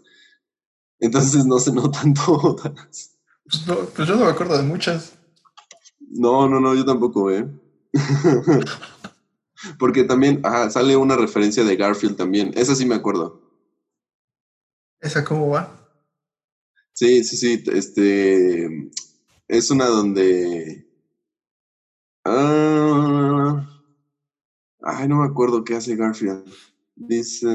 Entonces 0.99 1.45
no 1.45 1.60
se 1.60 1.71
notan 1.73 2.13
todas. 2.26 3.17
Pues, 3.43 3.67
no, 3.67 3.76
pues 3.95 4.08
yo 4.08 4.15
no 4.15 4.26
me 4.26 4.32
acuerdo 4.32 4.58
de 4.58 4.63
muchas. 4.63 5.13
No, 5.99 6.47
no, 6.47 6.60
no, 6.60 6.76
yo 6.76 6.86
tampoco, 6.86 7.32
¿eh? 7.32 7.47
Porque 9.80 10.04
también, 10.04 10.41
ajá, 10.43 10.69
sale 10.69 10.95
una 10.95 11.15
referencia 11.15 11.63
de 11.63 11.76
Garfield 11.76 12.17
también. 12.17 12.52
Esa 12.56 12.76
sí 12.76 12.86
me 12.86 12.95
acuerdo. 12.95 13.41
¿Esa 14.99 15.23
cómo 15.23 15.49
va? 15.49 15.80
Sí, 16.93 17.23
sí, 17.23 17.38
sí. 17.38 17.63
Este 17.73 18.91
es 19.47 19.71
una 19.71 19.88
donde. 19.88 20.88
Ah, 22.26 23.72
ay, 24.83 25.07
no 25.07 25.17
me 25.17 25.25
acuerdo 25.25 25.63
qué 25.63 25.75
hace 25.75 25.95
Garfield. 25.95 26.45
Dice. 26.95 27.47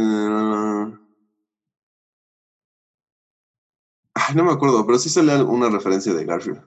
Ay, 4.14 4.34
no 4.34 4.44
me 4.44 4.52
acuerdo, 4.52 4.84
pero 4.84 4.98
sí 4.98 5.08
sale 5.08 5.42
una 5.42 5.68
referencia 5.70 6.12
de 6.12 6.24
Garfield. 6.24 6.62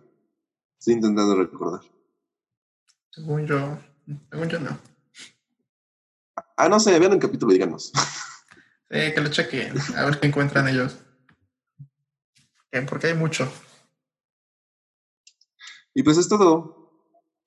Estoy 0.79 0.95
intentando 0.95 1.35
recordar. 1.35 1.81
Según 3.11 3.45
yo, 3.45 3.77
según 4.31 4.49
yo 4.49 4.59
no. 4.59 4.77
Ah, 6.57 6.69
no 6.69 6.79
sé, 6.79 6.97
vean 6.97 7.13
el 7.13 7.19
capítulo 7.19 7.51
y 7.51 7.55
díganos. 7.55 7.91
Eh, 8.89 9.13
que 9.13 9.21
lo 9.21 9.29
chequen, 9.29 9.73
a 9.95 10.05
ver 10.05 10.19
qué 10.19 10.27
encuentran 10.27 10.67
ellos. 10.67 10.97
Eh, 12.71 12.85
porque 12.89 13.07
hay 13.07 13.13
mucho. 13.13 13.49
Y 15.93 16.03
pues 16.03 16.17
es 16.17 16.27
todo. 16.27 16.91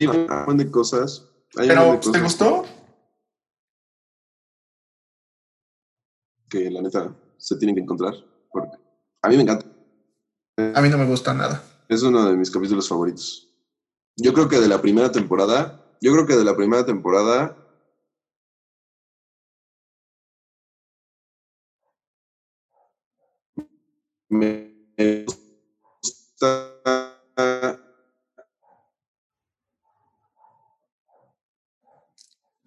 Hay 0.01 0.07
un 0.07 0.27
montón 0.27 0.57
de 0.57 0.71
cosas. 0.71 1.29
Pero, 1.53 2.01
¿te 2.01 2.21
gustó? 2.21 2.65
Que 6.55 6.71
la 6.71 6.81
neta 6.81 7.15
se 7.37 7.57
tienen 7.57 7.75
que 7.75 7.83
encontrar. 7.83 8.15
Porque 8.51 8.77
a 9.23 9.29
mí 9.29 9.37
me 9.37 9.43
encanta. 9.43 9.67
A 10.75 10.81
mí 10.81 10.89
no 10.89 10.99
me 10.99 11.07
gusta 11.07 11.35
nada. 11.35 11.63
Es 11.89 12.03
uno 12.03 12.25
de 12.27 12.37
mis 12.37 12.51
capítulos 12.51 12.89
favoritos. 12.89 13.51
Yo 14.17 14.33
creo 14.33 14.49
que 14.49 14.61
de 14.61 14.69
la 14.69 14.81
primera 14.81 15.11
temporada, 15.11 15.85
yo 16.01 16.13
creo 16.13 16.27
que 16.27 16.37
de 16.37 16.45
la 16.45 16.57
primera 16.57 16.87
temporada 16.87 17.57
me 24.29 25.25
gusta 25.27 26.75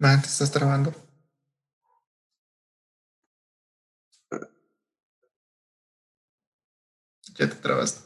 Man, 0.00 0.22
te 0.22 0.28
estás 0.28 0.52
trabando. 0.52 1.07
Ya 7.38 7.48
te 7.48 7.56
trabaste. 7.56 8.00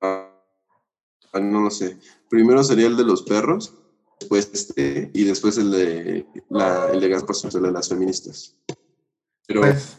ah, 0.00 0.30
no 1.34 1.60
lo 1.60 1.70
sé. 1.70 1.98
Primero 2.30 2.64
sería 2.64 2.86
el 2.86 2.96
de 2.96 3.04
los 3.04 3.22
perros, 3.22 3.74
después 4.18 4.50
este, 4.52 5.10
y 5.12 5.24
después 5.24 5.58
el 5.58 5.70
de 5.70 6.26
la, 6.48 6.90
el 6.92 7.00
de 7.00 7.08
Gaspar 7.08 7.36
el 7.54 7.62
de 7.62 7.72
las 7.72 7.88
feministas. 7.88 8.54
Pero 9.46 9.60
Pues, 9.60 9.98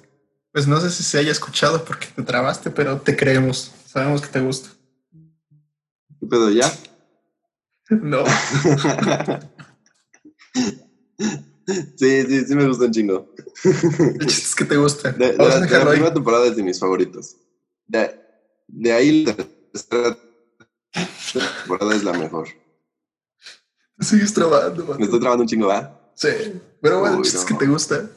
pues 0.52 0.68
no 0.68 0.82
sé 0.82 0.90
si 0.90 1.04
se 1.04 1.20
haya 1.20 1.32
escuchado 1.32 1.86
porque 1.86 2.08
te 2.16 2.24
trabaste, 2.24 2.72
pero 2.72 3.00
te 3.00 3.16
creemos. 3.16 3.72
Sabemos 3.86 4.22
que 4.22 4.28
te 4.28 4.42
gusta. 4.42 4.70
¿qué 6.20 6.28
pedo 6.28 6.50
ya? 6.50 6.72
No. 7.92 8.24
sí, 11.98 12.22
sí, 12.22 12.46
sí 12.46 12.56
me 12.56 12.68
gusta 12.68 12.86
un 12.86 12.92
chingo. 12.92 13.34
El 13.64 14.28
chiste 14.28 14.46
es 14.46 14.54
que 14.56 14.66
te 14.66 14.78
gusta. 14.78 15.12
De, 15.12 15.32
de 15.32 15.38
Vamos 15.38 15.56
la, 15.56 15.66
de 15.66 15.86
primera 15.86 16.14
temporada 16.14 16.46
es 16.46 16.56
de 16.56 16.62
mis 16.62 16.80
favoritos. 16.80 17.36
De, 17.88 18.19
de 18.72 18.92
ahí 18.94 19.26
la 19.26 19.36
tercera 19.36 20.18
temporada 21.34 21.96
es 21.96 22.04
la 22.04 22.14
mejor. 22.14 22.48
Sigues 24.00 24.34
trabando, 24.34 24.84
Me 24.84 24.90
vato. 24.92 25.04
estoy 25.04 25.20
trabando 25.20 25.42
un 25.44 25.48
chingo, 25.48 25.68
¿va? 25.68 26.12
Sí. 26.16 26.30
Pero 26.82 27.02
bueno, 27.02 27.18
Uy, 27.18 27.28
es 27.28 27.44
que 27.46 27.54
te 27.54 27.68
gusta. 27.68 28.10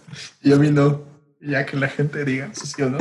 Y 0.43 0.53
a 0.53 0.57
mí 0.57 0.71
no. 0.71 1.03
Ya 1.41 1.67
que 1.67 1.77
la 1.77 1.89
gente 1.89 2.25
diga 2.25 2.53
si 2.55 2.67
sí 2.69 2.83
o 2.83 2.91
no. 2.91 2.99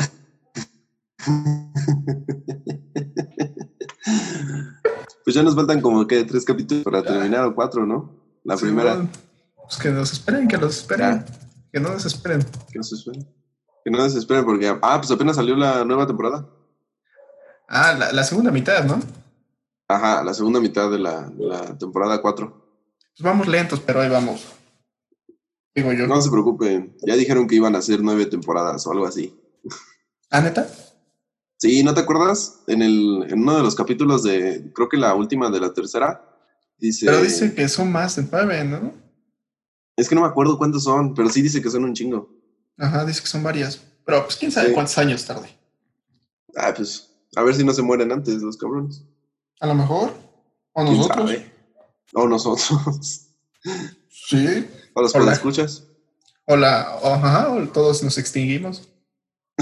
Pues 5.23 5.35
ya 5.35 5.43
nos 5.43 5.55
faltan 5.55 5.81
como 5.81 6.07
que 6.07 6.23
tres 6.23 6.43
capítulos 6.45 6.83
para 6.83 7.03
terminar 7.03 7.45
o 7.45 7.53
cuatro, 7.55 7.85
¿no? 7.85 8.19
La 8.43 8.57
Sí, 8.57 8.65
primera. 8.65 8.95
bueno. 8.95 9.09
Pues 9.63 9.77
que 9.77 9.89
nos 9.91 10.11
esperen, 10.11 10.47
que 10.47 10.57
nos 10.57 10.77
esperen. 10.77 11.23
Que 11.71 11.79
no 11.79 11.89
nos 11.89 12.05
esperen. 12.05 12.41
Que 12.71 12.77
no 12.79 12.83
se 12.83 12.95
esperen. 12.95 13.27
Que 13.85 13.91
no 13.91 14.03
desesperen 14.03 14.43
porque. 14.45 14.67
Ah, 14.81 14.97
pues 14.99 15.11
apenas 15.11 15.35
salió 15.35 15.55
la 15.55 15.85
nueva 15.85 16.07
temporada. 16.07 16.49
Ah, 17.73 17.93
la, 17.97 18.12
la 18.12 18.23
segunda 18.25 18.51
mitad, 18.51 18.84
¿no? 18.84 18.99
Ajá, 19.88 20.23
la 20.23 20.34
segunda 20.34 20.60
mitad 20.60 20.91
de 20.91 20.99
la, 20.99 21.21
de 21.29 21.45
la 21.45 21.77
temporada 21.77 22.21
4. 22.21 22.49
Pues 22.99 23.21
vamos 23.23 23.47
lentos, 23.47 23.79
pero 23.79 24.01
ahí 24.01 24.10
vamos. 24.10 24.45
Digo 25.73 25.93
yo. 25.93 26.05
No 26.05 26.21
se 26.21 26.29
preocupen, 26.29 26.97
ya 27.01 27.15
dijeron 27.15 27.47
que 27.47 27.55
iban 27.55 27.75
a 27.77 27.81
ser 27.81 28.01
nueve 28.01 28.25
temporadas 28.25 28.86
o 28.86 28.91
algo 28.91 29.05
así. 29.07 29.34
¿Ah, 30.29 30.41
neta? 30.41 30.67
Sí, 31.57 31.81
¿no 31.84 31.93
te 31.93 32.01
acuerdas? 32.01 32.60
En, 32.67 32.81
el, 32.81 33.25
en 33.29 33.39
uno 33.39 33.55
de 33.55 33.63
los 33.63 33.75
capítulos 33.75 34.23
de, 34.23 34.71
creo 34.73 34.89
que 34.89 34.97
la 34.97 35.13
última 35.15 35.49
de 35.49 35.60
la 35.62 35.73
tercera, 35.73 36.25
dice... 36.77 37.05
Pero 37.05 37.21
dice 37.21 37.53
que 37.53 37.69
son 37.69 37.91
más 37.91 38.15
de 38.17 38.27
nueve, 38.29 38.63
¿no? 38.65 38.93
Es 39.95 40.10
que 40.10 40.15
no 40.15 40.21
me 40.21 40.27
acuerdo 40.27 40.57
cuántos 40.57 40.84
son, 40.84 41.13
pero 41.13 41.29
sí 41.29 41.41
dice 41.41 41.62
que 41.62 41.69
son 41.69 41.84
un 41.86 41.93
chingo. 41.93 42.29
Ajá, 42.77 43.05
dice 43.05 43.21
que 43.21 43.27
son 43.27 43.43
varias. 43.43 43.81
Pero 44.05 44.23
pues 44.25 44.36
quién 44.36 44.51
sabe 44.51 44.69
Sí. 44.69 44.73
cuántos 44.73 44.97
años 44.97 45.23
tarde. 45.25 45.49
Ah, 46.55 46.73
pues, 46.75 47.11
a 47.35 47.43
ver 47.43 47.55
si 47.55 47.63
no 47.63 47.73
se 47.73 47.81
mueren 47.81 48.11
antes 48.11 48.41
los 48.41 48.57
cabrones. 48.57 49.03
A 49.59 49.67
lo 49.67 49.75
mejor. 49.75 50.13
O 50.73 50.83
¿Quién 50.83 50.97
nosotros. 50.97 51.29
sabe? 51.29 51.51
O 52.13 52.27
nosotros. 52.27 53.27
Sí. 54.09 54.67
o 54.93 55.01
los 55.01 55.13
Hola. 55.15 55.33
escuchas. 55.33 55.87
O 56.45 56.55
la. 56.57 56.97
o- 57.01 57.13
ajá, 57.13 57.51
o 57.51 57.67
todos 57.69 58.03
nos 58.03 58.17
extinguimos. 58.17 58.89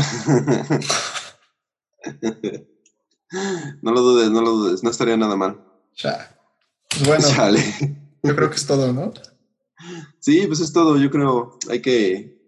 no 3.81 3.91
lo 3.91 4.01
dudes, 4.01 4.29
no 4.31 4.41
lo 4.41 4.51
dudes. 4.51 4.83
No 4.83 4.89
estaría 4.89 5.17
nada 5.17 5.35
mal. 5.35 5.63
Ya. 5.97 6.35
Pues 6.89 7.05
bueno, 7.07 7.27
Chale. 7.27 7.61
yo 8.23 8.35
creo 8.35 8.49
que 8.49 8.55
es 8.55 8.65
todo, 8.65 8.91
¿no? 8.93 9.13
Sí, 10.19 10.45
pues 10.47 10.59
es 10.59 10.73
todo. 10.73 10.97
Yo 10.97 11.09
creo 11.11 11.57
hay 11.69 11.81
que, 11.81 12.45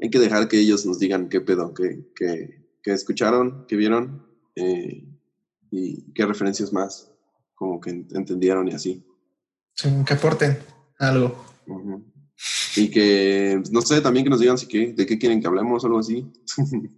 hay 0.00 0.10
que 0.10 0.18
dejar 0.18 0.48
que 0.48 0.58
ellos 0.58 0.84
nos 0.86 0.98
digan 0.98 1.28
qué 1.28 1.40
pedo, 1.40 1.72
qué, 1.74 2.06
qué, 2.16 2.66
qué 2.82 2.92
escucharon, 2.92 3.66
qué 3.68 3.76
vieron 3.76 4.26
eh, 4.58 5.04
y 5.70 6.12
qué 6.12 6.26
referencias 6.26 6.72
más 6.72 7.10
como 7.54 7.80
que 7.80 7.90
ent- 7.90 8.16
entendieron 8.16 8.68
y 8.68 8.72
así. 8.72 9.04
Sí, 9.74 9.88
que 10.06 10.14
aporten 10.14 10.58
algo. 10.98 11.44
Y 12.76 12.90
que, 12.90 13.60
no 13.70 13.80
sé, 13.82 14.00
también 14.00 14.24
que 14.24 14.30
nos 14.30 14.40
digan 14.40 14.58
si 14.58 14.66
qué, 14.66 14.92
de 14.92 15.06
qué 15.06 15.18
quieren 15.18 15.40
que 15.40 15.46
hablemos 15.48 15.82
o 15.82 15.86
algo 15.86 15.98
así. 16.00 16.30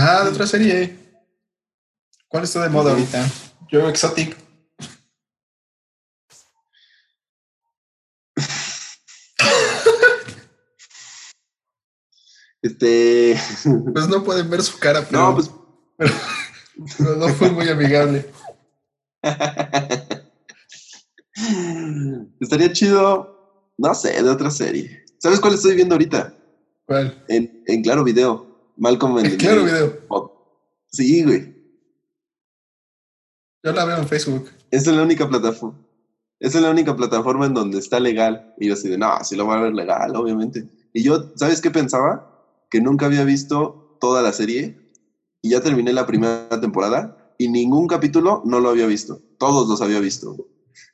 Ah, 0.00 0.22
de 0.22 0.30
otra 0.30 0.46
serie. 0.46 0.96
¿Cuál 2.28 2.44
está 2.44 2.62
de 2.62 2.68
moda 2.68 2.92
ahorita? 2.92 3.26
Yo 3.68 3.88
Exotic. 3.88 4.36
Este. 12.62 13.38
Pues 13.92 14.08
no 14.08 14.24
pueden 14.24 14.50
ver 14.50 14.62
su 14.62 14.78
cara, 14.78 15.04
pero 15.08 15.18
No, 15.30 15.34
pues. 15.34 15.50
pero 16.98 17.16
no 17.16 17.28
fue 17.28 17.50
muy 17.50 17.68
amigable. 17.68 18.26
Estaría 22.40 22.72
chido, 22.72 23.72
no 23.76 23.94
sé, 23.94 24.22
de 24.22 24.28
otra 24.30 24.50
serie. 24.50 25.04
¿Sabes 25.18 25.40
cuál 25.40 25.54
estoy 25.54 25.74
viendo 25.74 25.94
ahorita? 25.94 26.34
¿Cuál? 26.86 27.24
En, 27.28 27.62
en 27.66 27.82
Claro 27.82 28.04
Video. 28.04 28.48
Malcolm 28.76 29.18
en 29.18 29.26
el 29.26 29.36
Claro, 29.36 29.64
video. 29.64 29.98
Oh, 30.08 30.34
Sí, 30.90 31.24
güey. 31.24 31.54
Yo 33.64 33.72
la 33.72 33.84
veo 33.84 33.98
en 33.98 34.08
Facebook. 34.08 34.50
Esa 34.70 34.90
es 34.90 34.96
la 34.96 35.02
única 35.02 35.28
plataforma. 35.28 35.78
Esa 36.40 36.58
es 36.58 36.64
la 36.64 36.70
única 36.70 36.96
plataforma 36.96 37.46
en 37.46 37.54
donde 37.54 37.78
está 37.78 37.98
legal. 37.98 38.54
Y 38.58 38.68
yo 38.68 38.74
así 38.74 38.88
de, 38.88 38.96
no, 38.96 39.12
sí 39.24 39.34
lo 39.36 39.44
voy 39.44 39.56
a 39.56 39.62
ver 39.62 39.74
legal, 39.74 40.14
obviamente. 40.14 40.68
Y 40.92 41.02
yo, 41.02 41.32
¿sabes 41.36 41.60
qué 41.60 41.70
pensaba? 41.70 42.46
Que 42.70 42.80
nunca 42.80 43.06
había 43.06 43.24
visto 43.24 43.98
toda 44.00 44.22
la 44.22 44.32
serie. 44.32 44.87
Y 45.42 45.50
ya 45.50 45.60
terminé 45.60 45.92
la 45.92 46.06
primera 46.06 46.60
temporada. 46.60 47.34
Y 47.38 47.48
ningún 47.48 47.86
capítulo 47.86 48.42
no 48.44 48.60
lo 48.60 48.70
había 48.70 48.86
visto. 48.86 49.20
Todos 49.38 49.68
los 49.68 49.80
había 49.80 50.00
visto. 50.00 50.36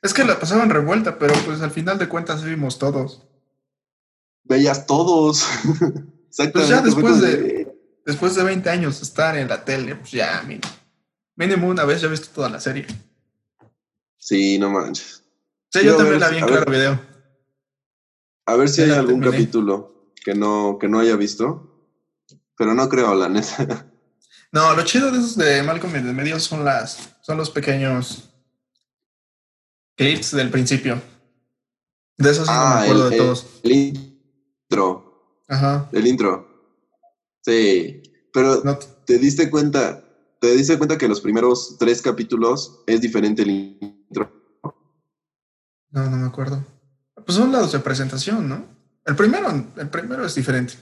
Es 0.01 0.13
que 0.13 0.23
la 0.23 0.39
pasaban 0.39 0.69
revuelta, 0.69 1.17
pero 1.17 1.33
pues 1.45 1.61
al 1.61 1.71
final 1.71 1.97
de 1.97 2.07
cuentas 2.07 2.43
vimos 2.43 2.77
todos. 2.77 3.27
Veías 4.43 4.85
todos. 4.85 5.43
Exactamente. 6.29 6.51
Pues 6.53 6.69
ya 6.69 6.81
fue 6.81 6.85
después 6.91 7.21
de- 7.21 7.65
Después 8.05 8.35
de 8.35 8.43
20 8.43 8.69
años 8.69 9.01
estar 9.01 9.35
en 9.35 9.47
la 9.47 9.65
tele, 9.65 9.95
pues 9.95 10.11
ya, 10.11 10.43
mínimo. 10.43 10.67
Mínimo 11.35 11.67
una 11.67 11.85
vez 11.85 12.01
ya 12.01 12.07
he 12.07 12.11
visto 12.11 12.27
toda 12.31 12.49
la 12.49 12.59
serie. 12.59 12.85
Sí, 14.19 14.59
no 14.59 14.69
manches. 14.69 15.23
Sí, 15.73 15.83
yo 15.83 15.95
también 15.97 16.19
ver, 16.19 16.21
la 16.21 16.29
vi 16.29 16.37
en 16.37 16.45
Claro 16.45 16.65
ver. 16.65 16.79
Video. 16.79 16.99
A 18.45 18.55
ver 18.55 18.69
si 18.69 18.81
Ya 18.81 18.85
hay 18.85 18.99
algún 18.99 19.21
terminé. 19.21 19.31
capítulo 19.31 20.11
que 20.23 20.35
no, 20.35 20.77
que 20.79 20.87
no 20.87 20.99
haya 20.99 21.15
visto. 21.15 21.89
Pero 22.55 22.75
no 22.75 22.87
creo, 22.89 23.15
la 23.15 23.27
neta. 23.27 23.91
No, 24.51 24.75
lo 24.75 24.83
chido 24.83 25.11
de 25.11 25.17
esos 25.17 25.35
de 25.35 25.63
Malcolm 25.63 25.95
en 25.95 26.07
el 26.07 26.13
medio 26.13 26.39
son 26.39 26.63
las, 26.63 27.15
son 27.21 27.37
los 27.37 27.49
pequeños 27.49 28.29
clips 29.95 30.31
del 30.31 30.49
principio. 30.49 31.01
De 32.17 32.31
esos 32.31 32.47
sí 32.47 32.53
no 32.53 32.75
me 32.75 32.81
acuerdo 32.81 33.05
el, 33.05 33.11
de 33.11 33.17
todos. 33.17 33.47
el 33.63 33.71
intro. 33.71 35.41
Ajá. 35.47 35.89
El 35.91 36.07
intro. 36.07 36.47
Sí. 37.41 38.01
Pero 38.33 38.61
No, 38.63 38.77
te 38.77 39.17
diste 39.17 39.49
cuenta, 39.49 40.03
te 40.39 40.55
diste 40.55 40.77
cuenta 40.77 40.97
que 40.97 41.07
los 41.07 41.21
primeros 41.21 41.77
tres 41.77 42.01
capítulos 42.01 42.83
es 42.87 43.01
diferente 43.01 43.41
el 43.43 43.49
intro. 43.81 44.31
no, 45.89 46.09
no 46.09 46.17
me 46.17 46.27
acuerdo. 46.27 46.63
Pues 47.25 47.37
son 47.37 47.51
los 47.51 47.71
de 47.71 47.79
presentación, 47.79 48.47
¿no? 48.47 48.65
El 49.05 49.15
primero, 49.15 49.49
el 49.77 49.89
primero 49.89 50.25
es 50.25 50.35
diferente. 50.35 50.73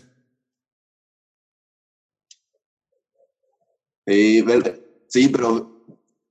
Eh, 4.05 4.43
sí, 5.07 5.29
pero 5.29 5.85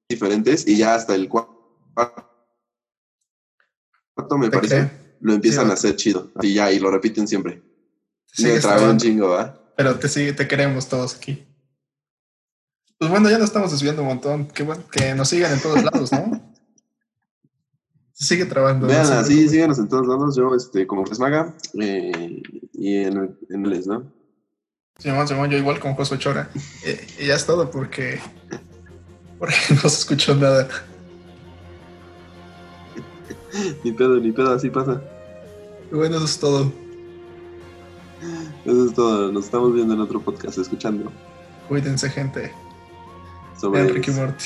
diferentes 0.09 0.67
y 0.69 0.77
ya 0.77 0.95
hasta 0.95 1.15
el 1.15 1.29
cua- 1.29 1.49
cuarto, 4.15 4.39
me 4.39 4.51
parece, 4.51 4.91
lo 5.21 5.33
empiezan 5.35 5.65
Sí, 5.67 5.71
a 5.71 5.75
hacer 5.75 5.97
chido. 5.97 6.31
Y 6.43 6.55
ya, 6.55 6.71
y 6.73 6.79
lo 6.79 6.91
repiten 6.91 7.27
siempre. 7.27 7.63
Me 8.39 8.59
trabé 8.61 8.91
un 8.91 8.99
chingo, 8.99 9.29
¿va? 9.31 9.59
pero 9.77 9.99
te 9.99 10.09
sigue, 10.09 10.33
te 10.33 10.47
queremos 10.47 10.89
todos 10.89 11.17
aquí. 11.17 11.47
Pues 12.99 13.11
bueno, 13.11 13.29
ya 13.31 13.39
nos 13.39 13.47
estamos 13.49 13.71
desviando 13.73 14.03
un 14.03 14.09
montón. 14.09 14.47
Qué 14.49 14.63
bueno 14.63 14.85
que 14.89 15.15
nos 15.15 15.29
sigan 15.29 15.53
en 15.53 15.61
todos 15.61 15.83
lados, 15.85 16.13
¿no? 16.13 16.53
Se 18.13 18.27
sigue 18.27 18.45
trabando. 18.45 18.87
no 18.87 18.93
Vean, 18.93 19.01
así, 19.07 19.15
preocupen. 19.35 19.51
síganos 19.51 19.79
en 19.79 19.89
todos 19.89 20.07
lados. 20.07 20.37
Yo, 20.37 20.55
este, 20.55 20.87
como 20.87 21.05
Fresmaga, 21.05 21.55
eh, 21.81 22.43
y 22.75 22.97
en, 22.99 23.37
en 23.51 23.69
les, 23.69 23.87
¿no? 23.87 24.13
Simón, 24.99 25.27
Simón, 25.27 25.51
yo 25.51 25.59
igual 25.59 25.81
con 25.81 25.95
Josué 25.95 26.19
Chora. 26.19 26.49
Y 27.19 27.27
ya 27.27 27.35
es 27.35 27.47
todo 27.47 27.71
porque, 27.71 28.21
porque 29.39 29.55
no 29.71 29.81
se 29.81 29.87
escuchó 29.87 30.35
nada. 30.35 30.69
Ni 33.85 33.93
pedo, 33.93 34.17
ni 34.17 34.33
pedo, 34.33 34.55
así 34.55 34.71
pasa. 34.71 35.03
Bueno, 35.91 36.17
eso 36.17 36.25
es 36.25 36.39
todo. 36.39 36.73
Eso 38.65 38.87
es 38.87 38.95
todo. 38.95 39.33
Nos 39.33 39.45
estamos 39.45 39.75
viendo 39.75 39.95
en 39.95 40.01
otro 40.01 40.21
podcast, 40.21 40.59
escuchando 40.59 41.11
Cuídense, 41.69 42.09
gente. 42.09 42.53
sobre 43.61 43.89
Ricky 43.89 44.11
Morty. 44.13 44.45